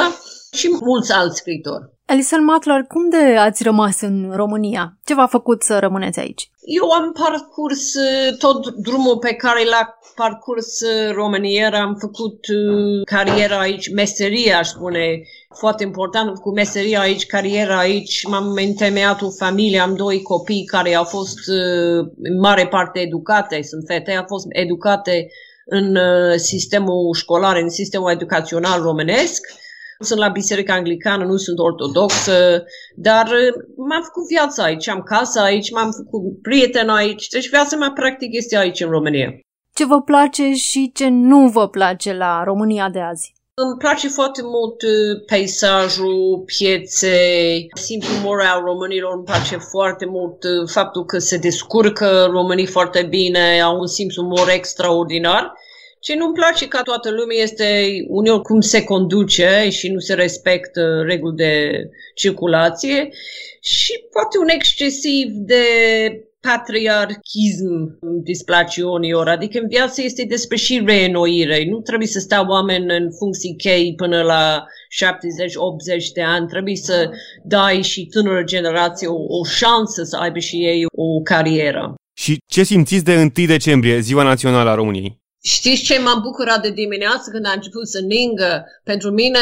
și 0.54 0.68
mulți 0.80 1.12
alți 1.12 1.36
scritori. 1.36 1.92
Alison 2.06 2.44
Matlar, 2.44 2.84
cum 2.88 3.10
de 3.10 3.36
ați 3.36 3.62
rămas 3.62 4.00
în 4.00 4.32
România? 4.34 4.98
Ce 5.04 5.14
v-a 5.14 5.26
făcut 5.26 5.62
să 5.62 5.78
rămâneți 5.78 6.18
aici? 6.18 6.50
Eu 6.64 6.90
am 6.90 7.12
parcurs 7.12 7.94
uh, 7.94 8.36
tot 8.38 8.74
drumul 8.74 9.18
pe 9.18 9.34
care 9.34 9.64
l-a 9.64 9.98
parcurs 10.14 10.80
uh, 10.80 11.14
România. 11.14 11.70
Am 11.70 11.96
făcut 12.00 12.46
uh, 12.48 13.04
cariera 13.04 13.58
aici, 13.58 13.92
meseria, 13.92 14.58
aș 14.58 14.68
spune, 14.68 15.22
foarte 15.54 15.82
important, 15.82 16.38
cu 16.38 16.52
meseria 16.52 17.00
aici, 17.00 17.26
cariera 17.26 17.78
aici. 17.78 18.26
M-am 18.26 18.52
întemeiat 18.52 19.22
o 19.22 19.30
familie, 19.30 19.78
am 19.78 19.94
doi 19.94 20.22
copii 20.22 20.64
care 20.64 20.94
au 20.94 21.04
fost 21.04 21.38
în 22.22 22.38
mare 22.40 22.66
parte 22.66 23.00
educate, 23.00 23.62
sunt 23.62 23.84
fete, 23.86 24.12
au 24.12 24.24
fost 24.26 24.46
educate 24.48 25.28
în 25.66 25.96
sistemul 26.36 27.14
școlar, 27.14 27.56
în 27.56 27.68
sistemul 27.68 28.10
educațional 28.10 28.82
românesc 28.82 29.46
sunt 29.98 30.18
la 30.18 30.28
biserica 30.28 30.74
anglicană, 30.74 31.24
nu 31.24 31.36
sunt 31.36 31.58
ortodoxă, 31.58 32.64
dar 32.96 33.26
uh, 33.26 33.64
m-am 33.76 34.02
făcut 34.02 34.26
viața 34.28 34.62
aici, 34.62 34.88
am 34.88 35.02
casa 35.02 35.42
aici, 35.42 35.70
m-am 35.70 35.90
făcut 35.90 36.42
prieten 36.42 36.88
aici, 36.88 37.28
deci 37.28 37.48
viața 37.48 37.76
mea 37.76 37.90
practic 37.94 38.28
este 38.32 38.56
aici 38.56 38.80
în 38.80 38.90
România. 38.90 39.38
Ce 39.74 39.86
vă 39.86 40.00
place 40.02 40.52
și 40.52 40.90
ce 40.94 41.08
nu 41.08 41.48
vă 41.48 41.68
place 41.68 42.12
la 42.12 42.42
România 42.44 42.88
de 42.88 43.00
azi? 43.00 43.32
Îmi 43.56 43.76
place 43.78 44.08
foarte 44.08 44.40
mult 44.44 44.82
uh, 44.82 45.24
peisajul, 45.26 46.42
pieței, 46.46 47.68
simțul 47.74 48.14
umor 48.22 48.40
al 48.40 48.62
românilor, 48.64 49.14
îmi 49.14 49.24
place 49.24 49.56
foarte 49.56 50.06
mult 50.06 50.44
uh, 50.44 50.68
faptul 50.70 51.04
că 51.04 51.18
se 51.18 51.36
descurcă 51.36 52.28
românii 52.30 52.66
foarte 52.66 53.02
bine, 53.02 53.60
au 53.60 53.78
un 53.78 53.86
simț 53.86 54.16
umor 54.16 54.48
extraordinar 54.48 55.52
ce 56.04 56.14
nu-mi 56.16 56.34
place 56.34 56.68
ca 56.68 56.82
toată 56.82 57.10
lumea 57.10 57.36
este 57.42 57.66
uneori 58.08 58.42
cum 58.42 58.60
se 58.60 58.84
conduce 58.84 59.68
și 59.70 59.88
nu 59.88 59.98
se 59.98 60.14
respectă 60.14 61.02
reguli 61.06 61.36
de 61.36 61.54
circulație 62.14 63.08
și 63.60 63.92
poate 64.12 64.38
un 64.38 64.48
excesiv 64.48 65.26
de 65.30 65.64
patriarchism 66.40 67.98
displace 68.22 68.82
uneori, 68.82 69.30
adică 69.30 69.58
în 69.58 69.68
viață 69.68 70.02
este 70.02 70.24
despre 70.24 70.56
și 70.56 70.82
reînnoire. 70.86 71.64
Nu 71.70 71.80
trebuie 71.80 72.08
să 72.08 72.18
stau 72.18 72.46
oameni 72.46 72.96
în 72.96 73.08
funcții 73.18 73.56
chei 73.56 73.94
până 73.96 74.22
la 74.22 74.64
70-80 76.00 76.12
de 76.14 76.22
ani, 76.22 76.46
trebuie 76.46 76.76
să 76.76 77.10
dai 77.44 77.82
și 77.82 78.06
tânără 78.06 78.42
generație 78.42 79.06
o, 79.06 79.16
o 79.38 79.44
șansă 79.44 80.02
să 80.02 80.16
aibă 80.16 80.38
și 80.38 80.56
ei 80.56 80.84
o 80.96 81.20
carieră. 81.22 81.94
Și 82.16 82.36
ce 82.46 82.62
simțiți 82.62 83.04
de 83.04 83.16
1 83.36 83.46
decembrie, 83.46 84.00
Ziua 84.00 84.22
Națională 84.22 84.70
a 84.70 84.74
României? 84.74 85.22
Știți 85.46 85.82
ce 85.82 85.98
m-am 85.98 86.20
bucurat 86.22 86.62
de 86.62 86.70
dimineață 86.70 87.30
când 87.30 87.46
a 87.46 87.52
început 87.54 87.88
să 87.88 88.00
ningă? 88.00 88.64
Pentru 88.84 89.10
mine, 89.10 89.38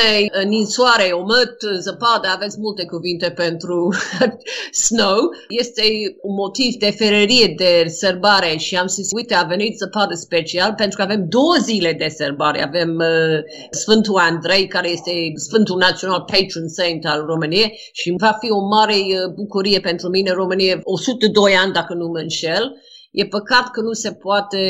ninsoare, 0.46 1.10
omăt, 1.12 1.56
zăpadă, 1.78 2.28
aveți 2.34 2.56
multe 2.60 2.84
cuvinte 2.84 3.30
pentru 3.30 3.94
snow. 4.86 5.18
Este 5.48 5.82
un 6.22 6.34
motiv 6.34 6.74
de 6.74 6.90
fererie, 6.90 7.54
de 7.56 7.88
sărbare 7.88 8.56
și 8.56 8.76
am 8.76 8.86
zis, 8.86 9.08
uite, 9.12 9.34
a 9.34 9.42
venit 9.42 9.78
zăpadă 9.78 10.14
special 10.14 10.74
pentru 10.76 10.96
că 10.96 11.02
avem 11.02 11.26
două 11.28 11.56
zile 11.60 11.92
de 11.92 12.08
sărbare. 12.08 12.62
Avem 12.62 12.96
uh, 12.98 13.38
Sfântul 13.70 14.16
Andrei, 14.16 14.66
care 14.66 14.90
este 14.90 15.12
Sfântul 15.34 15.78
Național 15.78 16.20
Patron 16.20 16.68
Saint 16.68 17.06
al 17.06 17.24
României 17.26 17.78
și 17.92 18.14
va 18.16 18.36
fi 18.40 18.50
o 18.50 18.60
mare 18.60 18.94
uh, 18.94 19.32
bucurie 19.34 19.80
pentru 19.80 20.08
mine. 20.08 20.30
România 20.30 20.80
102 20.82 21.54
ani, 21.54 21.72
dacă 21.72 21.94
nu 21.94 22.06
mă 22.06 22.18
înșel. 22.18 22.76
E 23.10 23.26
păcat 23.26 23.70
că 23.70 23.80
nu 23.80 23.92
se 23.92 24.12
poate 24.12 24.60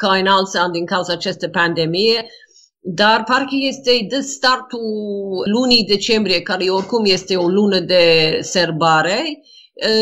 ca 0.00 0.10
în 0.20 0.26
alți 0.26 0.56
ani 0.56 0.72
din 0.72 0.86
cauza 0.86 1.12
acestei 1.12 1.50
pandemie, 1.50 2.20
dar 2.80 3.24
parcă 3.24 3.56
este 3.70 4.06
de 4.08 4.20
startul 4.20 4.88
lunii 5.54 5.84
decembrie, 5.94 6.40
care 6.40 6.64
oricum 6.64 7.04
este 7.04 7.36
o 7.36 7.48
lună 7.48 7.78
de 7.78 8.04
serbare, 8.40 9.20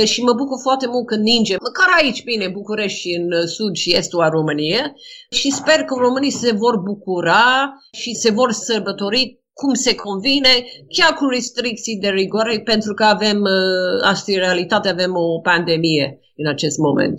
și 0.04 0.22
mă 0.22 0.32
bucur 0.32 0.58
foarte 0.62 0.87
mult 0.87 1.06
că 1.06 1.16
ninge, 1.16 1.56
măcar 1.68 1.88
aici, 2.00 2.24
bine, 2.24 2.48
București 2.48 2.98
și 2.98 3.11
în 3.20 3.46
sud 3.46 3.74
și 3.74 3.96
estul 3.96 4.20
a 4.20 4.28
României 4.28 4.92
și 5.30 5.50
sper 5.50 5.80
că 5.84 5.94
românii 5.98 6.30
se 6.30 6.52
vor 6.52 6.76
bucura 6.90 7.72
și 7.92 8.14
se 8.14 8.30
vor 8.30 8.52
sărbători 8.52 9.40
cum 9.52 9.74
se 9.74 9.94
convine, 9.94 10.52
chiar 10.88 11.12
cu 11.14 11.24
restricții 11.26 11.98
de 11.98 12.08
rigoare, 12.08 12.61
pentru 12.61 12.94
că 12.94 13.04
avem, 13.04 13.42
asta 14.02 14.30
e 14.30 14.38
realitate, 14.38 14.88
avem 14.88 15.12
o 15.14 15.40
pandemie 15.40 16.20
în 16.37 16.46
acest 16.48 16.78
moment. 16.78 17.14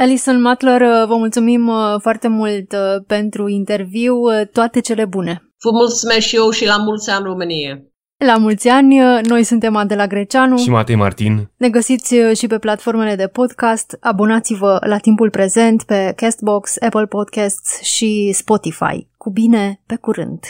Alison 0.00 0.40
Matler, 0.40 0.80
uh, 0.80 1.06
vă 1.06 1.16
mulțumim 1.16 1.68
uh, 1.68 2.00
foarte 2.00 2.28
mult 2.28 2.72
uh, 2.72 3.04
pentru 3.06 3.48
interviu. 3.48 4.14
Toate 4.52 4.80
cele 4.80 5.04
bune! 5.04 5.42
Vă 5.62 5.70
mulțumesc 5.70 6.26
și 6.26 6.36
eu 6.36 6.50
și 6.50 6.66
la 6.66 6.76
mulți 6.76 7.10
ani 7.10 7.24
Românie! 7.24 7.84
La 8.24 8.36
mulți 8.36 8.68
ani, 8.68 8.98
noi 9.22 9.42
suntem 9.42 9.76
Adela 9.76 10.06
Greceanu 10.06 10.56
și 10.56 10.70
Matei 10.70 10.94
Martin. 10.94 11.50
Ne 11.56 11.68
găsiți 11.68 12.14
și 12.34 12.46
pe 12.46 12.58
platformele 12.58 13.14
de 13.14 13.26
podcast. 13.26 13.96
Abonați-vă 14.00 14.78
la 14.86 14.98
timpul 14.98 15.30
prezent 15.30 15.82
pe 15.82 16.12
Castbox, 16.16 16.76
Apple 16.80 17.06
Podcasts 17.06 17.80
și 17.80 18.32
Spotify. 18.32 19.06
Cu 19.16 19.30
bine, 19.30 19.80
pe 19.86 19.96
curând! 19.96 20.44